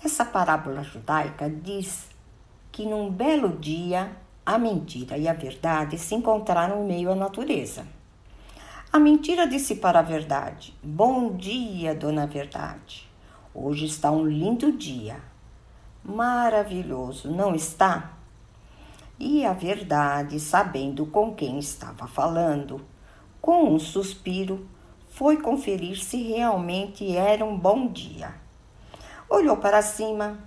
Essa 0.04 0.26
parábola 0.26 0.82
judaica 0.82 1.48
diz 1.48 2.04
que 2.70 2.84
num 2.84 3.10
belo 3.10 3.56
dia 3.56 4.10
a 4.44 4.58
mentira 4.58 5.16
e 5.16 5.26
a 5.26 5.32
verdade 5.32 5.96
se 5.96 6.14
encontraram 6.14 6.82
em 6.82 6.86
meio 6.86 7.12
à 7.12 7.14
natureza. 7.14 7.86
A 8.92 8.98
mentira 8.98 9.46
disse 9.46 9.76
para 9.76 10.00
a 10.00 10.02
verdade: 10.02 10.76
Bom 10.82 11.34
dia, 11.34 11.94
dona 11.94 12.26
Verdade. 12.26 13.08
Hoje 13.54 13.86
está 13.86 14.10
um 14.10 14.26
lindo 14.26 14.70
dia. 14.70 15.16
Maravilhoso, 16.04 17.30
não 17.30 17.54
está? 17.54 18.12
E 19.18 19.46
a 19.46 19.54
verdade, 19.54 20.38
sabendo 20.38 21.06
com 21.06 21.34
quem 21.34 21.58
estava 21.58 22.06
falando, 22.06 22.84
com 23.40 23.72
um 23.72 23.78
suspiro, 23.78 24.68
foi 25.08 25.38
conferir 25.38 25.98
se 25.98 26.22
realmente 26.24 27.16
era 27.16 27.42
um 27.42 27.58
bom 27.58 27.86
dia. 27.86 28.34
Olhou 29.26 29.56
para 29.56 29.80
cima, 29.80 30.38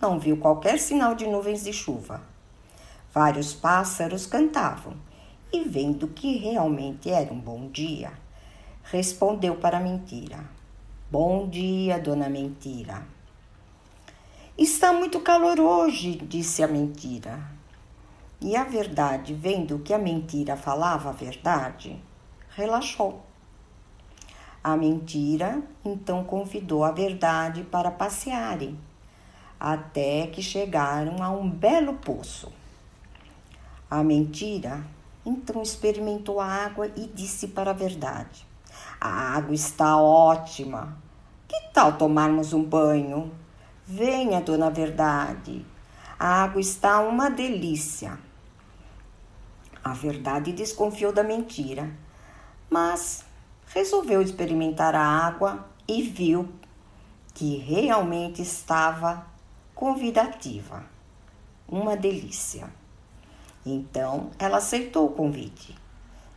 não 0.00 0.18
viu 0.18 0.38
qualquer 0.38 0.78
sinal 0.78 1.14
de 1.14 1.26
nuvens 1.26 1.64
de 1.64 1.72
chuva. 1.74 2.22
Vários 3.12 3.52
pássaros 3.52 4.24
cantavam 4.24 5.03
e, 5.54 5.62
vendo 5.62 6.08
que 6.08 6.36
realmente 6.36 7.08
era 7.08 7.32
um 7.32 7.38
bom 7.38 7.68
dia, 7.68 8.12
respondeu 8.82 9.54
para 9.54 9.76
a 9.76 9.80
mentira: 9.80 10.44
Bom 11.08 11.48
dia, 11.48 11.96
dona 12.00 12.28
Mentira. 12.28 13.06
Está 14.58 14.92
muito 14.92 15.20
calor 15.20 15.60
hoje, 15.60 16.16
disse 16.16 16.60
a 16.60 16.66
mentira. 16.66 17.38
E 18.40 18.56
a 18.56 18.64
verdade, 18.64 19.32
vendo 19.32 19.78
que 19.78 19.94
a 19.94 19.98
mentira 19.98 20.56
falava 20.56 21.10
a 21.10 21.12
verdade, 21.12 22.02
relaxou. 22.56 23.22
A 24.62 24.76
mentira 24.76 25.62
então 25.84 26.24
convidou 26.24 26.82
a 26.82 26.90
verdade 26.90 27.62
para 27.62 27.92
passearem, 27.92 28.76
até 29.60 30.26
que 30.26 30.42
chegaram 30.42 31.22
a 31.22 31.30
um 31.30 31.48
belo 31.48 31.94
poço. 31.94 32.52
A 33.88 34.02
mentira 34.02 34.84
então 35.24 35.62
experimentou 35.62 36.40
a 36.40 36.46
água 36.46 36.86
e 36.96 37.06
disse 37.06 37.48
para 37.48 37.70
a 37.70 37.74
verdade: 37.74 38.46
A 39.00 39.36
água 39.36 39.54
está 39.54 39.96
ótima. 39.96 40.96
Que 41.48 41.60
tal 41.72 41.96
tomarmos 41.96 42.52
um 42.52 42.62
banho? 42.62 43.32
Venha, 43.86 44.40
dona 44.40 44.70
Verdade. 44.70 45.64
A 46.18 46.42
água 46.42 46.60
está 46.60 47.00
uma 47.00 47.30
delícia. 47.30 48.18
A 49.82 49.92
verdade 49.92 50.52
desconfiou 50.52 51.12
da 51.12 51.22
mentira, 51.22 51.90
mas 52.70 53.24
resolveu 53.66 54.22
experimentar 54.22 54.94
a 54.94 55.04
água 55.04 55.66
e 55.86 56.02
viu 56.02 56.48
que 57.34 57.56
realmente 57.56 58.40
estava 58.40 59.26
convidativa. 59.74 60.84
Uma 61.68 61.96
delícia. 61.96 62.70
Então 63.64 64.30
ela 64.38 64.58
aceitou 64.58 65.06
o 65.06 65.12
convite, 65.12 65.76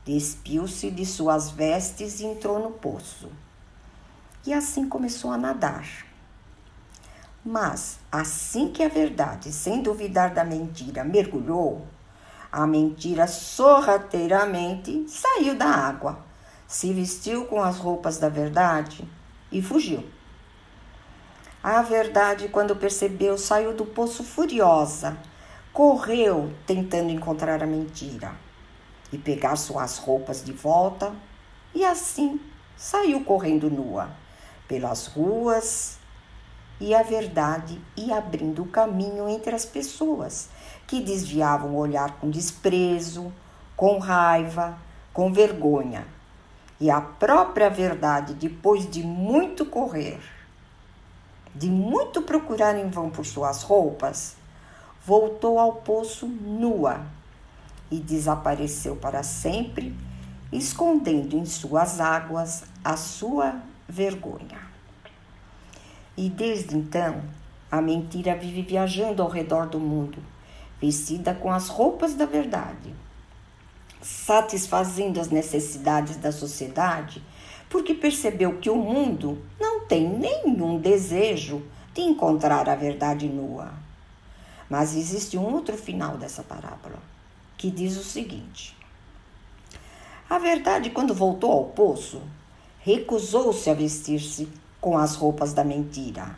despiu-se 0.05 0.89
de 0.89 1.05
suas 1.05 1.49
vestes 1.49 2.19
e 2.19 2.25
entrou 2.25 2.59
no 2.59 2.71
poço. 2.71 3.29
E 4.45 4.53
assim 4.53 4.87
começou 4.87 5.31
a 5.31 5.37
nadar. 5.37 6.05
Mas 7.43 7.99
assim 8.11 8.71
que 8.71 8.83
a 8.83 8.89
verdade, 8.89 9.51
sem 9.51 9.81
duvidar 9.81 10.33
da 10.33 10.43
mentira, 10.43 11.03
mergulhou, 11.03 11.85
a 12.51 12.65
mentira 12.65 13.27
sorrateiramente 13.27 15.05
saiu 15.09 15.55
da 15.55 15.67
água, 15.67 16.19
se 16.65 16.93
vestiu 16.93 17.45
com 17.45 17.61
as 17.61 17.77
roupas 17.77 18.17
da 18.17 18.29
verdade 18.29 19.07
e 19.51 19.61
fugiu. 19.61 20.03
A 21.63 21.81
verdade, 21.81 22.47
quando 22.49 22.75
percebeu, 22.75 23.37
saiu 23.37 23.73
do 23.73 23.85
poço 23.85 24.23
furiosa, 24.23 25.17
correu 25.77 26.51
tentando 26.65 27.11
encontrar 27.11 27.61
a 27.61 27.67
mentira 27.67 28.33
e 29.13 29.17
pegar 29.19 29.55
suas 29.55 29.99
roupas 29.99 30.43
de 30.43 30.51
volta, 30.51 31.13
e 31.71 31.85
assim 31.85 32.41
saiu 32.75 33.23
correndo 33.23 33.69
nua 33.69 34.09
pelas 34.67 35.05
ruas 35.05 35.99
e 36.79 36.95
a 36.95 37.03
verdade 37.03 37.79
ia 37.95 38.17
abrindo 38.17 38.65
caminho 38.65 39.29
entre 39.29 39.53
as 39.53 39.65
pessoas 39.65 40.49
que 40.87 40.99
desviavam 40.99 41.75
o 41.75 41.77
olhar 41.77 42.13
com 42.13 42.27
desprezo, 42.27 43.31
com 43.75 43.99
raiva, 43.99 44.79
com 45.13 45.31
vergonha. 45.31 46.07
E 46.81 46.89
a 46.89 46.99
própria 46.99 47.69
verdade, 47.69 48.33
depois 48.33 48.89
de 48.89 49.03
muito 49.03 49.63
correr, 49.63 50.19
de 51.53 51.69
muito 51.69 52.23
procurar 52.23 52.75
em 52.75 52.89
vão 52.89 53.11
por 53.11 53.27
suas 53.27 53.61
roupas, 53.61 54.35
voltou 55.07 55.57
ao 55.57 55.71
poço 55.71 56.27
nua 56.27 57.07
e 57.89 57.95
desapareceu 57.95 58.97
para 58.97 59.23
sempre, 59.23 59.95
escondendo 60.51 61.37
em 61.37 61.45
suas 61.45 62.01
águas 62.01 62.65
a 62.83 62.97
sua 62.97 63.55
vergonha. 63.87 64.59
E 66.17 66.29
desde 66.29 66.75
então, 66.75 67.21
a 67.71 67.81
mentira 67.81 68.35
vive 68.35 68.61
viajando 68.61 69.23
ao 69.23 69.29
redor 69.29 69.67
do 69.67 69.79
mundo, 69.79 70.17
vestida 70.81 71.33
com 71.33 71.49
as 71.49 71.69
roupas 71.69 72.13
da 72.13 72.25
verdade, 72.25 72.93
satisfazendo 74.01 75.21
as 75.21 75.29
necessidades 75.29 76.17
da 76.17 76.33
sociedade, 76.33 77.23
porque 77.69 77.93
percebeu 77.93 78.57
que 78.57 78.69
o 78.69 78.75
mundo 78.75 79.41
não 79.57 79.85
tem 79.85 80.05
nenhum 80.05 80.77
desejo 80.77 81.65
de 81.93 82.01
encontrar 82.01 82.67
a 82.67 82.75
verdade 82.75 83.29
nua. 83.29 83.86
Mas 84.69 84.95
existe 84.95 85.37
um 85.37 85.53
outro 85.53 85.77
final 85.77 86.17
dessa 86.17 86.43
parábola, 86.43 86.99
que 87.57 87.71
diz 87.71 87.97
o 87.97 88.03
seguinte: 88.03 88.75
A 90.29 90.37
verdade, 90.37 90.89
quando 90.89 91.13
voltou 91.13 91.51
ao 91.51 91.65
poço, 91.65 92.21
recusou-se 92.79 93.69
a 93.69 93.73
vestir-se 93.73 94.49
com 94.81 94.97
as 94.97 95.15
roupas 95.15 95.53
da 95.53 95.63
mentira. 95.63 96.35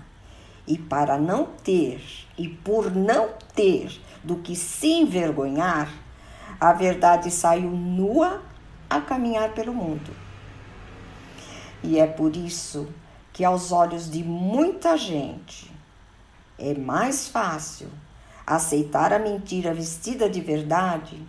E 0.68 0.78
para 0.78 1.18
não 1.18 1.46
ter, 1.64 2.02
e 2.38 2.48
por 2.48 2.94
não 2.94 3.30
ter 3.56 4.00
do 4.24 4.38
que 4.38 4.56
se 4.56 4.88
envergonhar, 4.88 5.92
a 6.60 6.74
verdade 6.74 7.32
saiu 7.32 7.72
nua 7.72 8.42
a 8.88 9.02
caminhar 9.02 9.54
pelo 9.54 9.74
mundo. 9.74 10.16
E 11.82 11.98
é 11.98 12.06
por 12.06 12.36
isso 12.36 12.88
que, 13.34 13.44
aos 13.44 13.72
olhos 13.72 14.10
de 14.10 14.24
muita 14.24 14.98
gente, 14.98 15.72
é 16.58 16.74
mais 16.76 17.28
fácil 17.28 17.90
aceitar 18.50 19.14
a 19.14 19.20
mentira 19.20 19.76
vestida 19.76 20.28
de 20.28 20.41
verdade 20.41 21.22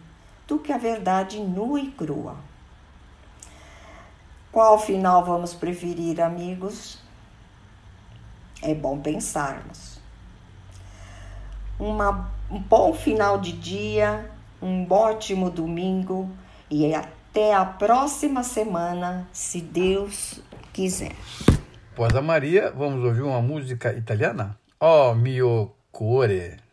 do 0.49 0.59
que 0.59 0.73
a 0.73 0.79
verdade 0.79 1.39
nua 1.39 1.79
e 1.79 1.91
crua. 1.91 2.37
Qual 4.51 4.79
final 4.79 5.23
vamos 5.23 5.53
preferir, 5.53 6.19
amigos? 6.19 6.99
É 8.63 8.75
bom 8.75 8.99
pensarmos. 8.99 10.01
Uma, 11.79 12.31
um 12.51 12.59
bom 12.59 12.95
final 12.95 13.39
de 13.39 13.53
dia, 13.53 14.31
um 14.61 14.87
ótimo 14.91 15.51
domingo 15.51 16.29
e 16.71 16.93
até 16.95 17.55
a 17.55 17.67
próxima 17.67 18.43
semana, 18.43 19.29
se 19.31 19.61
Deus 19.61 20.41
quiser. 20.73 21.15
Após 21.93 22.17
a 22.17 22.23
Maria, 22.23 22.73
vamos 22.75 23.05
ouvir 23.05 23.23
uma 23.23 23.43
música 23.43 23.93
italiana? 23.93 24.59
Oh 24.81 25.15
mio 25.15 25.71
cuore. 25.93 26.70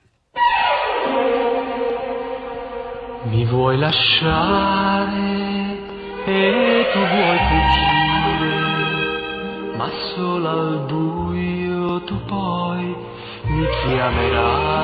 Mi 3.30 3.46
vuoi 3.46 3.78
lasciare 3.78 5.16
e 6.26 6.86
tu 6.94 7.00
vuoi 7.00 7.38
fuggire, 7.50 8.56
ma 9.76 9.90
solo 10.16 10.50
al 10.50 10.86
buio 10.88 12.02
tu 12.04 12.16
poi 12.26 12.96
mi 13.48 13.66
chiamerai. 13.84 14.78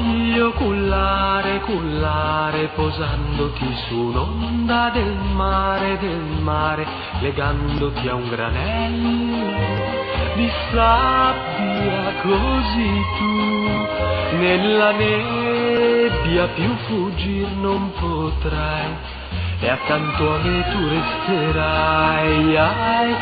Voglio 0.00 0.52
cullare, 0.52 1.60
cullare, 1.60 2.68
posandoti 2.74 3.74
su 3.88 3.96
un'onda 3.96 4.90
del 4.90 5.16
mare, 5.34 5.98
del 5.98 6.40
mare, 6.40 6.86
legandoti 7.20 8.08
a 8.08 8.14
un 8.14 8.28
granello 8.28 9.98
di 10.36 10.48
sabbia, 10.70 12.12
così 12.22 13.02
tu 13.18 14.36
nella 14.38 14.92
nebbia 14.92 16.46
più 16.54 16.76
fuggir 16.86 17.48
non 17.56 17.90
potrai. 17.98 19.16
E 19.60 19.68
accanto 19.68 20.34
a 20.34 20.38
me 20.38 20.64
tu 20.70 20.86
resterai, 20.86 22.56
ai, 22.56 23.14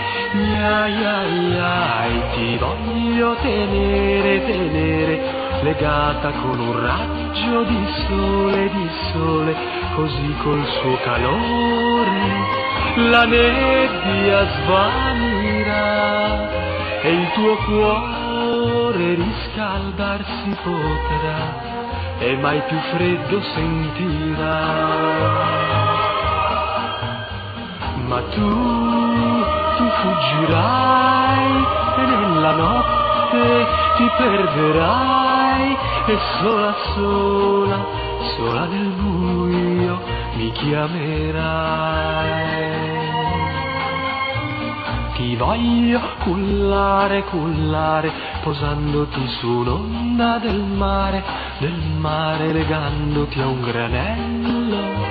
ai, 0.52 1.04
ai, 1.04 1.58
ai, 1.58 2.22
ti 2.34 2.58
voglio 2.58 3.34
tenere, 3.40 4.44
tenere, 4.44 5.35
legata 5.62 6.30
con 6.42 6.58
un 6.58 6.80
raggio 6.80 7.62
di 7.64 7.86
sole, 8.06 8.70
di 8.70 8.90
sole, 9.12 9.56
così 9.94 10.36
col 10.42 10.64
suo 10.64 10.96
calore 11.02 12.64
la 12.96 13.26
nebbia 13.26 14.46
svanirà 14.52 16.50
e 17.02 17.12
il 17.12 17.30
tuo 17.32 17.56
cuore 17.66 19.14
riscaldarsi 19.14 20.56
potrà 20.62 21.74
e 22.18 22.36
mai 22.36 22.62
più 22.62 22.78
freddo 22.92 23.42
sentirà. 23.54 24.64
Ma 28.06 28.22
tu, 28.30 29.44
tu 29.76 29.88
fuggirai 30.00 31.66
e 31.96 32.06
nella 32.06 32.52
notte 32.52 33.66
ti 33.96 34.10
perderai 34.16 35.25
e 36.06 36.18
sola, 36.38 36.74
sola, 36.94 37.84
sola 38.36 38.64
nel 38.66 38.92
buio 39.00 40.00
mi 40.34 40.50
chiamerai. 40.52 41.94
Ti 45.14 45.36
voglio 45.36 46.00
cullare, 46.22 47.24
cullare, 47.24 48.12
posandoti 48.42 49.28
su 49.40 49.48
un'onda 49.48 50.38
del 50.38 50.62
mare, 50.62 51.24
del 51.58 51.80
mare 51.98 52.52
legandoti 52.52 53.40
a 53.40 53.46
un 53.46 53.60
granello 53.62 55.06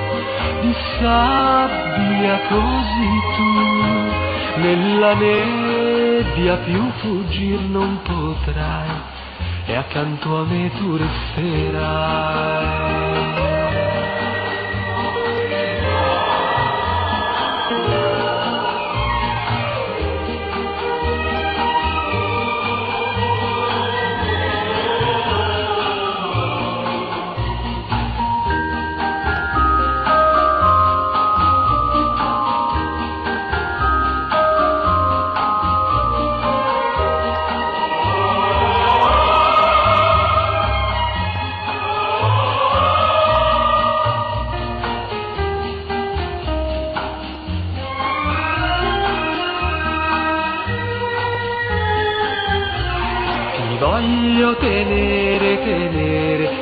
di 0.62 0.74
sabbia 1.00 2.40
così 2.48 3.10
tu 3.36 4.62
nella 4.62 5.14
nebbia 5.14 6.58
più 6.58 6.90
fuggir 6.98 7.60
non 7.62 8.00
potrai 8.02 8.90
e 9.68 9.76
accanto 9.76 10.36
a 10.36 10.46
me 10.46 10.70
tu 10.72 10.98
resterai. 10.98 12.36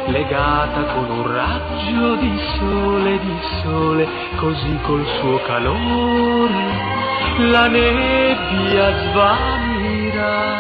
Legata 0.08 0.84
con 0.94 1.10
un 1.10 1.32
raggio 1.32 2.16
di 2.16 2.40
sole, 2.58 3.20
di 3.20 3.38
sole, 3.62 4.08
così 4.36 4.80
col 4.84 5.06
suo 5.20 5.40
calore 5.42 6.94
la 7.40 7.68
nebbia 7.68 8.94
svanirà 9.10 10.56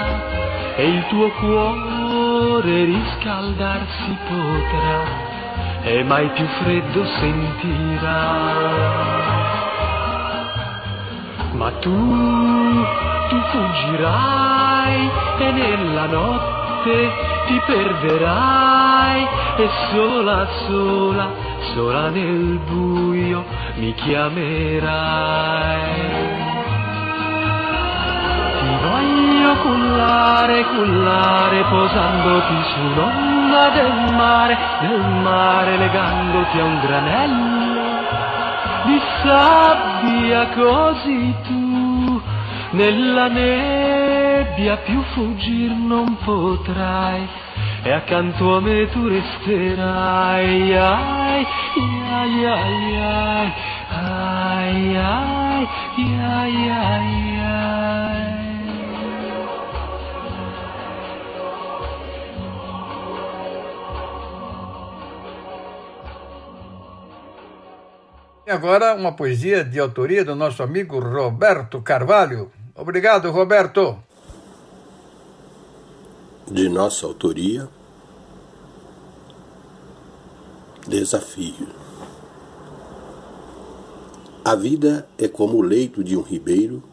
e 0.76 0.88
il 0.88 1.06
tuo 1.08 1.30
cuore 1.40 2.86
riscaldarsi 2.86 4.18
potrà 4.28 5.32
e 5.84 6.04
mai 6.04 6.28
più 6.30 6.46
freddo 6.46 7.06
sentirà. 7.06 8.42
Ma 11.52 11.72
tu, 11.80 12.86
tu 13.30 13.42
fuggirai 13.52 15.10
e 15.38 15.52
nella 15.52 16.06
notte 16.08 17.12
ti 17.48 17.62
perderai 17.68 18.83
e 19.58 19.70
sola, 19.92 20.48
sola, 20.66 21.30
sola 21.74 22.10
nel 22.10 22.60
buio 22.70 23.44
mi 23.76 23.94
chiamerai. 23.94 24.92
Ti 28.60 28.70
voglio 28.82 29.56
cullare, 29.62 30.66
cullare, 30.66 31.64
posandoti 31.70 32.64
su 32.74 32.80
un'onda 32.80 33.70
del 33.70 34.14
mare, 34.16 34.58
del 34.82 35.02
mare, 35.22 35.78
legandoti 35.78 36.60
a 36.60 36.64
un 36.64 36.80
granello 36.80 37.64
di 38.86 39.00
sabbia 39.24 40.50
così 40.50 41.34
tu 41.44 42.22
nella 42.72 43.28
nebbia 43.28 44.78
più 44.78 45.02
fuggir 45.14 45.72
non 45.72 46.18
potrai 46.18 47.28
e 47.86 47.92
accanto 47.92 48.56
a 48.56 48.62
me 48.62 48.88
tu 48.88 49.10
resterai 49.10 50.74
ai 50.74 50.76
ai 50.78 52.46
ai 52.46 52.46
ai 52.46 52.96
ai 53.90 54.96
ai 54.98 55.68
ai 55.98 56.70
ai 56.70 56.70
ai 56.70 57.24
E 68.46 68.52
agora 68.52 68.94
uma 68.94 69.14
poesia 69.14 69.64
de 69.64 69.80
autoria 69.80 70.26
do 70.26 70.36
nosso 70.36 70.64
amigo 70.64 71.00
Roberto 71.00 71.82
Carvalho. 71.82 72.52
Obrigado, 72.76 73.32
Roberto. 73.32 74.04
De 76.54 76.70
nossa 76.70 77.08
autoria, 77.08 77.68
Desafio. 80.88 81.68
A 84.46 84.54
vida 84.54 85.10
é 85.18 85.28
como 85.28 85.58
o 85.58 85.64
leito 85.64 86.04
de 86.04 86.16
um 86.16 86.22
ribeiro 86.22 86.84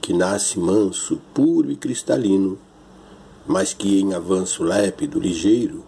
que 0.00 0.14
nasce 0.14 0.58
manso, 0.58 1.20
puro 1.34 1.70
e 1.70 1.76
cristalino, 1.76 2.58
mas 3.46 3.74
que 3.74 4.00
em 4.00 4.14
avanço 4.14 4.64
lépido, 4.64 5.20
ligeiro, 5.20 5.84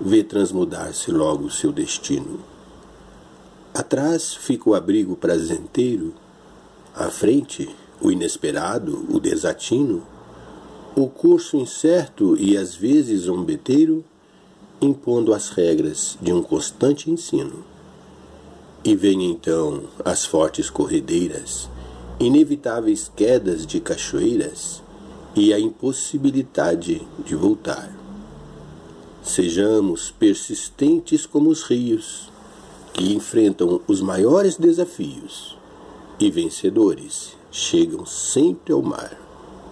vê 0.00 0.22
transmudar-se 0.22 1.10
logo 1.10 1.50
seu 1.50 1.72
destino. 1.72 2.38
Atrás 3.74 4.32
fica 4.32 4.70
o 4.70 4.76
abrigo 4.76 5.16
prazenteiro, 5.16 6.14
à 6.94 7.10
frente 7.10 7.68
o 8.00 8.12
inesperado, 8.12 9.04
o 9.12 9.18
desatino, 9.18 10.13
o 10.96 11.08
curso 11.08 11.56
incerto 11.56 12.36
e 12.38 12.56
às 12.56 12.76
vezes 12.76 13.22
zombeteiro, 13.22 14.04
impondo 14.80 15.34
as 15.34 15.48
regras 15.48 16.16
de 16.22 16.32
um 16.32 16.40
constante 16.40 17.10
ensino. 17.10 17.64
E 18.84 18.94
vem 18.94 19.30
então 19.30 19.84
as 20.04 20.24
fortes 20.24 20.70
corredeiras, 20.70 21.68
inevitáveis 22.20 23.10
quedas 23.16 23.66
de 23.66 23.80
cachoeiras 23.80 24.82
e 25.34 25.52
a 25.52 25.58
impossibilidade 25.58 27.02
de 27.24 27.34
voltar. 27.34 27.90
Sejamos 29.20 30.12
persistentes 30.12 31.26
como 31.26 31.50
os 31.50 31.64
rios, 31.64 32.30
que 32.92 33.12
enfrentam 33.12 33.80
os 33.88 34.00
maiores 34.00 34.56
desafios 34.56 35.58
e 36.20 36.30
vencedores 36.30 37.32
chegam 37.50 38.06
sempre 38.06 38.72
ao 38.72 38.82
mar. 38.82 39.23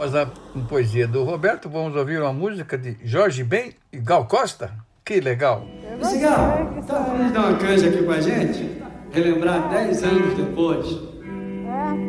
Após 0.02 0.16
a 0.16 0.26
poesia 0.68 1.06
do 1.06 1.22
Roberto, 1.22 1.68
vamos 1.68 1.94
ouvir 1.94 2.20
uma 2.20 2.32
música 2.32 2.76
de 2.76 2.98
Jorge 3.04 3.44
Ben 3.44 3.72
e 3.92 3.98
Gal 3.98 4.26
Costa. 4.26 4.72
Que 5.04 5.20
legal! 5.20 5.64
Cigal, 6.02 6.74
tá 6.84 7.04
falando 7.04 7.28
de 7.28 7.32
dar 7.32 7.46
uma 7.46 7.56
canja 7.56 7.88
aqui 7.88 8.02
com 8.02 8.10
a 8.10 8.20
gente? 8.20 8.82
Relembrar 9.12 9.70
10 9.70 10.02
anos 10.02 10.36
depois. 10.36 10.86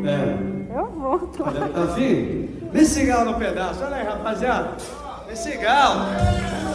É. 0.08 0.76
Eu 0.76 0.90
vou. 0.90 1.20
Tô. 1.20 1.44
Tá 1.44 1.84
afim? 1.84 2.50
Vem 2.74 2.84
cigal 2.84 3.26
no 3.26 3.38
pedaço. 3.38 3.84
Olha 3.84 3.98
aí, 3.98 4.06
rapaziada. 4.08 4.72
Vem 5.28 5.36
cigal. 5.36 6.00
Missigal, 6.00 6.74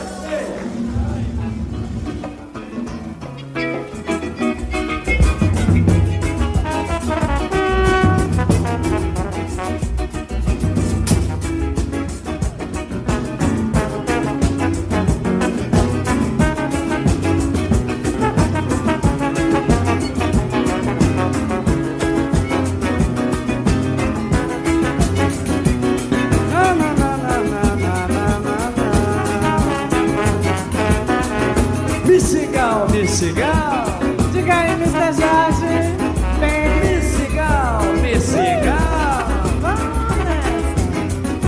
Missigal. 33.08 33.86
Diga 34.32 34.54
aí, 34.54 34.72
Mr. 34.72 35.12
Jorge. 35.16 35.96
Vem. 36.38 36.68
Missigal, 36.98 37.82
Missigal. 38.02 39.24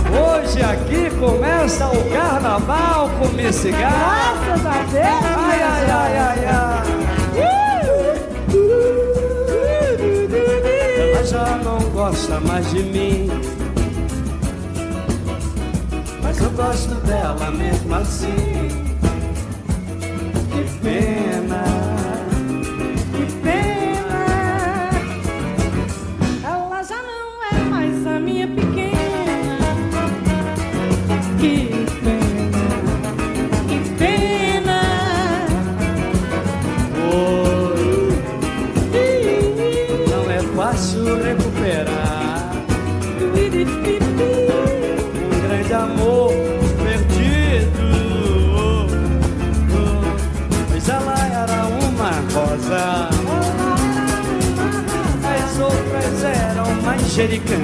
Hoje 0.09 0.63
aqui 0.63 1.11
começa 1.19 1.87
o 1.87 2.09
carnaval 2.09 3.11
com 3.19 3.27
Missigal. 3.27 3.79
Graças 3.79 4.65
a 4.65 4.83
Deus. 4.91 5.05
Ai, 5.37 5.61
ai, 5.61 5.91
ai, 5.91 6.17
ai, 6.17 6.45
ai. 6.47 6.81
Ela 10.99 11.23
já 11.23 11.57
não 11.57 11.79
gosta 11.91 12.39
mais 12.39 12.67
de 12.71 12.81
mim. 12.81 13.29
Mas 16.23 16.41
eu 16.41 16.49
gosto 16.49 16.95
dela 17.05 17.51
mesmo 17.51 17.93
assim. 17.93 18.50
pena. 20.83 21.80
Manjericão. 57.11 57.57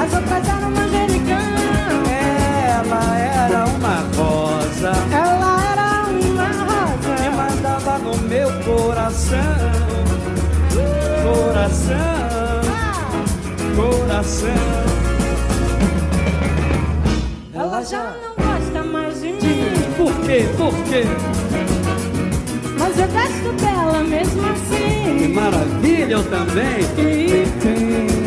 As 0.00 0.14
outras 0.14 0.48
eram 0.48 0.70
manjericão. 0.70 1.36
Ela 2.08 3.18
era 3.18 3.64
uma 3.66 3.96
rosa, 4.16 4.92
Ela 5.10 5.52
era 5.72 6.04
uma 6.08 6.46
rosa. 6.46 7.12
que 7.16 7.28
mandava 7.30 7.98
no 7.98 8.16
meu 8.28 8.48
coração, 8.62 9.38
coração, 11.24 12.60
coração. 13.74 14.48
Ela 17.54 17.82
já 17.84 18.14
não 18.22 18.44
gosta 18.44 18.82
mais 18.84 19.20
de 19.20 19.32
mim. 19.32 19.72
Por 19.96 20.14
quê? 20.24 20.46
Por 20.56 20.74
quê? 20.88 21.02
Mas 22.78 22.98
eu 22.98 23.08
gosto 23.08 23.52
dela 23.60 24.04
mesmo 24.04 24.42
Que 24.42 24.50
assim. 24.50 25.32
maravilha, 25.34 26.12
eu 26.14 26.22
também. 26.24 28.21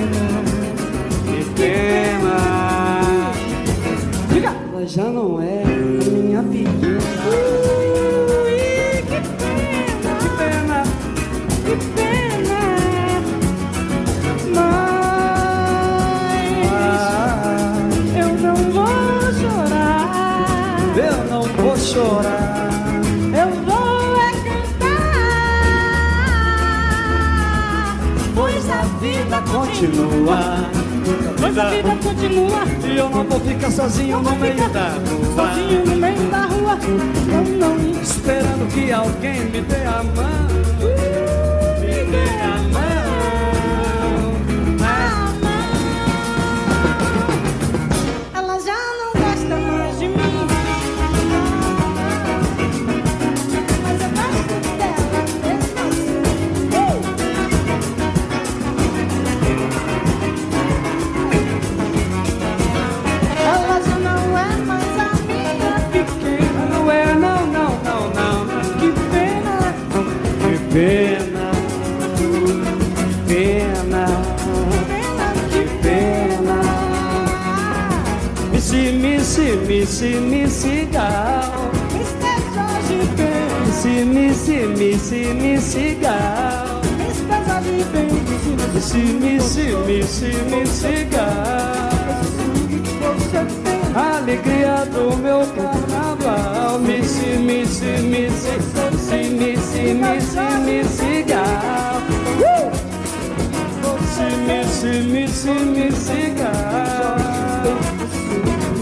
já 4.88 5.06
não 5.06 5.42
é 5.42 5.64
minha 5.66 6.44
pequena. 6.44 7.00
Ui, 7.26 9.02
que 9.02 9.20
pena, 9.40 10.16
que 10.20 10.30
pena, 10.38 10.84
que 11.66 11.76
pena. 11.96 12.62
Mas 16.64 17.02
eu 18.16 18.30
não 18.42 18.56
vou 18.72 19.34
chorar. 19.42 20.78
Eu 20.96 21.18
não 21.32 21.44
vou 21.44 21.76
chorar. 21.78 22.70
Eu 23.34 23.50
vou 23.66 24.16
é 24.18 24.32
cantar, 24.44 25.16
pois 28.36 28.66
a 28.70 28.82
vida 29.00 29.38
continua. 29.52 30.85
Vida 31.56 31.96
continua. 32.04 32.66
E 32.86 32.98
eu 32.98 33.10
não 33.10 33.24
vou 33.24 33.40
ficar 33.40 33.72
sozinho 33.72 34.20
no 34.20 34.36
meio 34.36 34.70
da 34.72 34.90
rua. 34.90 35.54
Sozinho 35.54 35.86
no 35.86 35.96
meio 35.96 36.30
da 36.30 36.42
rua, 36.42 36.78
eu 37.32 37.44
não 37.58 38.02
Esperando 38.02 38.68
que 38.74 38.92
alguém 38.92 39.46
me 39.46 39.62
dê 39.62 39.86
a 39.86 40.04
mão. 40.04 40.48
Me 41.80 42.12
dê 42.12 42.28
a 42.42 42.58
mão. 42.74 42.85
Pena. 70.76 71.52
Pena. 73.28 74.06
Que 75.52 75.64
pena. 75.82 76.58
Missy, 78.52 78.92
missy, 78.92 79.56
missy, 79.68 80.20
missy 80.20 80.86
gal. 80.92 81.72
Esteja 82.02 82.68
de 82.88 82.98
bem, 83.16 83.48
Missy, 83.66 83.96
missy, 84.16 84.58
missy, 84.80 85.34
missy 85.34 85.96
gal. 86.02 86.82
esteja 87.10 87.62
de 87.62 87.84
bem. 87.94 88.10
Missy, 88.74 89.04
missy, 89.24 89.66
missy, 89.88 90.32
missy 90.52 91.06
gal. 91.06 91.95
Alegria 94.26 94.84
do 94.86 95.16
meu 95.18 95.46
carnaval. 95.54 96.80
Missy, 96.80 97.38
missy, 97.38 98.02
missy, 98.02 98.58
missy, 98.74 99.30
missy, 99.30 99.94
missy, 99.94 100.42
missy 100.66 101.24
gal. 101.28 102.02
Missy, 103.84 104.30
missy, 104.48 104.94
missy, 105.12 105.54
missy 105.54 106.22
gal. 106.32 107.68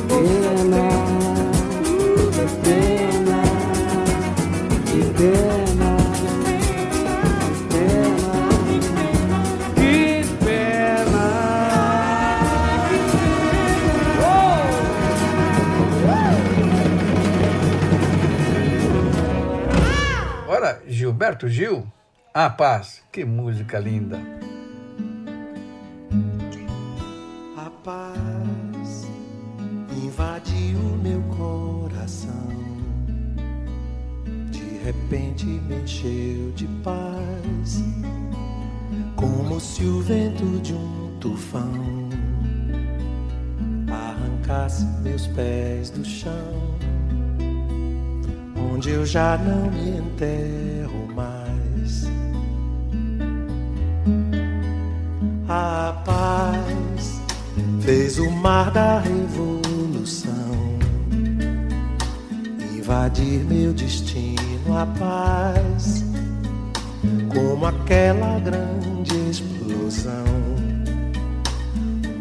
Pena, 0.08 0.88
Gilberto 21.14 21.48
Gil, 21.48 21.86
A 22.34 22.50
Paz, 22.50 23.04
que 23.12 23.24
música 23.24 23.78
linda. 23.78 24.20
A 27.56 27.70
paz 27.70 29.08
invadiu 29.96 30.80
meu 31.04 31.22
coração. 31.38 32.48
De 34.50 34.84
repente 34.84 35.46
me 35.46 35.84
encheu 35.84 36.52
de 36.56 36.66
paz, 36.84 37.84
como 39.16 39.60
se 39.60 39.86
o 39.86 40.02
vento 40.02 40.60
de 40.64 40.74
um 40.74 41.16
tufão 41.20 42.10
arrancasse 43.88 44.84
meus 45.04 45.28
pés 45.28 45.92
do 45.92 46.04
chão, 46.04 46.76
onde 48.74 48.90
eu 48.90 49.06
já 49.06 49.38
não 49.38 49.70
me 49.70 50.00
enterro 50.00 50.73
mar 58.44 58.70
da 58.72 59.00
revolução 59.00 60.28
invadir 62.76 63.46
meu 63.46 63.72
destino. 63.72 64.44
A 64.78 64.86
paz, 64.86 66.04
como 67.34 67.66
aquela 67.66 68.40
grande 68.40 69.16
explosão, 69.30 70.26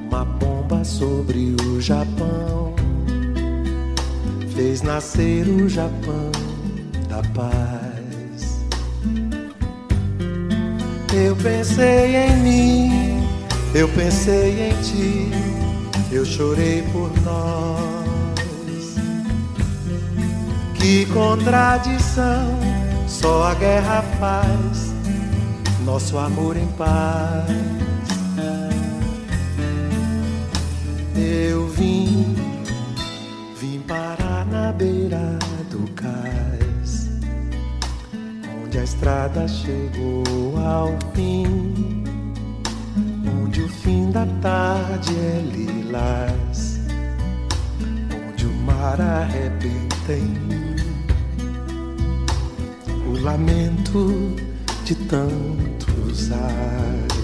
uma 0.06 0.24
bomba 0.24 0.84
sobre 0.84 1.56
o 1.64 1.80
Japão, 1.80 2.76
fez 4.54 4.80
nascer 4.82 5.48
o 5.48 5.68
Japão 5.68 6.30
da 7.08 7.22
paz. 7.34 8.60
Eu 11.12 11.34
pensei 11.36 12.16
em 12.16 12.36
mim, 12.36 13.26
eu 13.74 13.88
pensei 13.88 14.68
em 14.68 14.82
ti, 14.82 15.51
eu 16.14 16.24
chorei 16.24 16.82
por 16.92 17.10
nós. 17.22 18.02
Que 20.74 21.06
contradição, 21.06 22.58
só 23.06 23.44
a 23.44 23.54
guerra 23.54 24.02
faz 24.18 24.92
nosso 25.84 26.18
amor 26.18 26.56
em 26.56 26.66
paz. 26.68 27.50
Eu 31.16 31.68
vim, 31.68 32.34
vim 33.60 33.80
parar 33.80 34.46
na 34.46 34.72
beira 34.72 35.38
do 35.70 35.88
cais, 35.92 37.08
onde 38.62 38.78
a 38.78 38.84
estrada 38.84 39.46
chegou 39.46 40.58
ao 40.58 40.96
fim, 41.14 42.01
fim 43.82 44.12
da 44.12 44.24
tarde 44.40 45.12
é 45.16 45.40
lilás, 45.40 46.80
onde 48.28 48.46
o 48.46 48.52
mar 48.62 49.00
arrebenta 49.00 50.12
em 50.12 50.52
o 53.08 53.20
lamento 53.20 54.36
de 54.84 54.94
tantos 54.94 56.30
ais. 56.30 57.21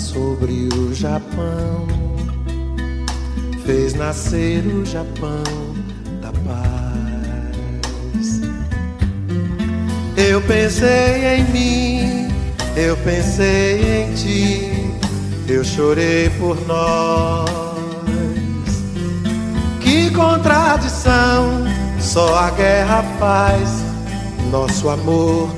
Sobre 0.00 0.68
o 0.74 0.94
Japão, 0.94 1.86
fez 3.64 3.94
nascer 3.94 4.64
o 4.66 4.84
Japão 4.84 5.42
da 6.22 6.32
paz. 6.32 8.40
Eu 10.16 10.40
pensei 10.42 11.36
em 11.36 11.44
mim, 11.52 12.30
Eu 12.76 12.96
pensei 12.98 14.04
em 14.04 14.14
ti, 14.14 14.70
eu 15.48 15.64
chorei 15.64 16.30
por 16.38 16.56
nós. 16.66 17.50
Que 19.80 20.08
contradição, 20.10 21.64
só 21.98 22.38
a 22.38 22.50
guerra 22.50 23.02
faz 23.18 23.82
nosso 24.50 24.88
amor 24.88 25.50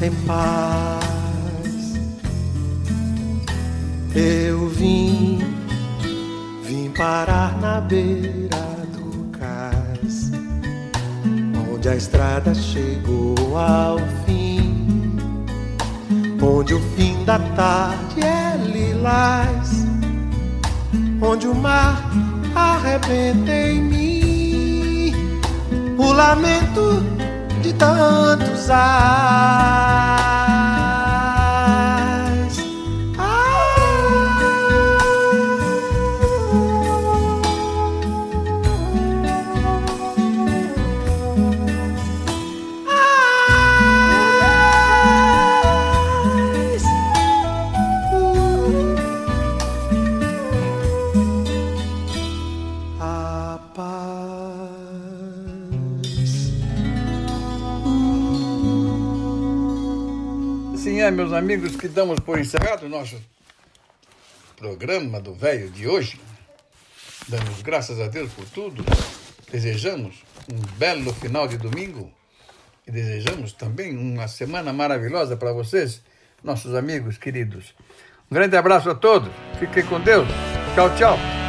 em 0.00 0.10
paz. 0.24 1.11
Eu 4.14 4.68
vim, 4.68 5.38
vim 6.64 6.90
parar 6.90 7.58
na 7.58 7.80
beira 7.80 8.86
do 8.92 9.30
cais, 9.38 10.30
onde 11.72 11.88
a 11.88 11.96
estrada 11.96 12.54
chegou 12.54 13.56
ao 13.56 13.98
fim, 14.26 15.16
onde 16.42 16.74
o 16.74 16.80
fim 16.94 17.24
da 17.24 17.38
tarde 17.38 18.20
é 18.20 18.58
lilás, 18.58 19.86
onde 21.22 21.48
o 21.48 21.54
mar 21.54 22.10
arrebenta 22.54 23.50
em 23.50 23.80
mim, 23.80 25.14
o 25.96 26.12
lamento 26.12 27.02
de 27.62 27.72
tantos 27.72 28.68
ais. 28.68 30.21
Meus 61.12 61.32
amigos, 61.32 61.76
que 61.76 61.88
damos 61.88 62.18
por 62.20 62.38
encerrado 62.38 62.86
o 62.86 62.88
nosso 62.88 63.20
programa 64.56 65.20
do 65.20 65.34
velho 65.34 65.70
de 65.70 65.86
hoje. 65.86 66.18
Damos 67.28 67.62
graças 67.62 68.00
a 68.00 68.08
Deus 68.08 68.32
por 68.32 68.44
tudo. 68.46 68.84
Desejamos 69.50 70.22
um 70.52 70.58
belo 70.78 71.12
final 71.14 71.46
de 71.46 71.58
domingo 71.58 72.10
e 72.86 72.90
desejamos 72.90 73.52
também 73.52 73.96
uma 73.96 74.26
semana 74.26 74.72
maravilhosa 74.72 75.36
para 75.36 75.52
vocês, 75.52 76.02
nossos 76.42 76.74
amigos 76.74 77.18
queridos. 77.18 77.74
Um 78.30 78.34
grande 78.34 78.56
abraço 78.56 78.90
a 78.90 78.94
todos. 78.94 79.30
Fiquem 79.58 79.84
com 79.84 80.00
Deus. 80.00 80.26
Tchau, 80.74 80.94
tchau. 80.96 81.41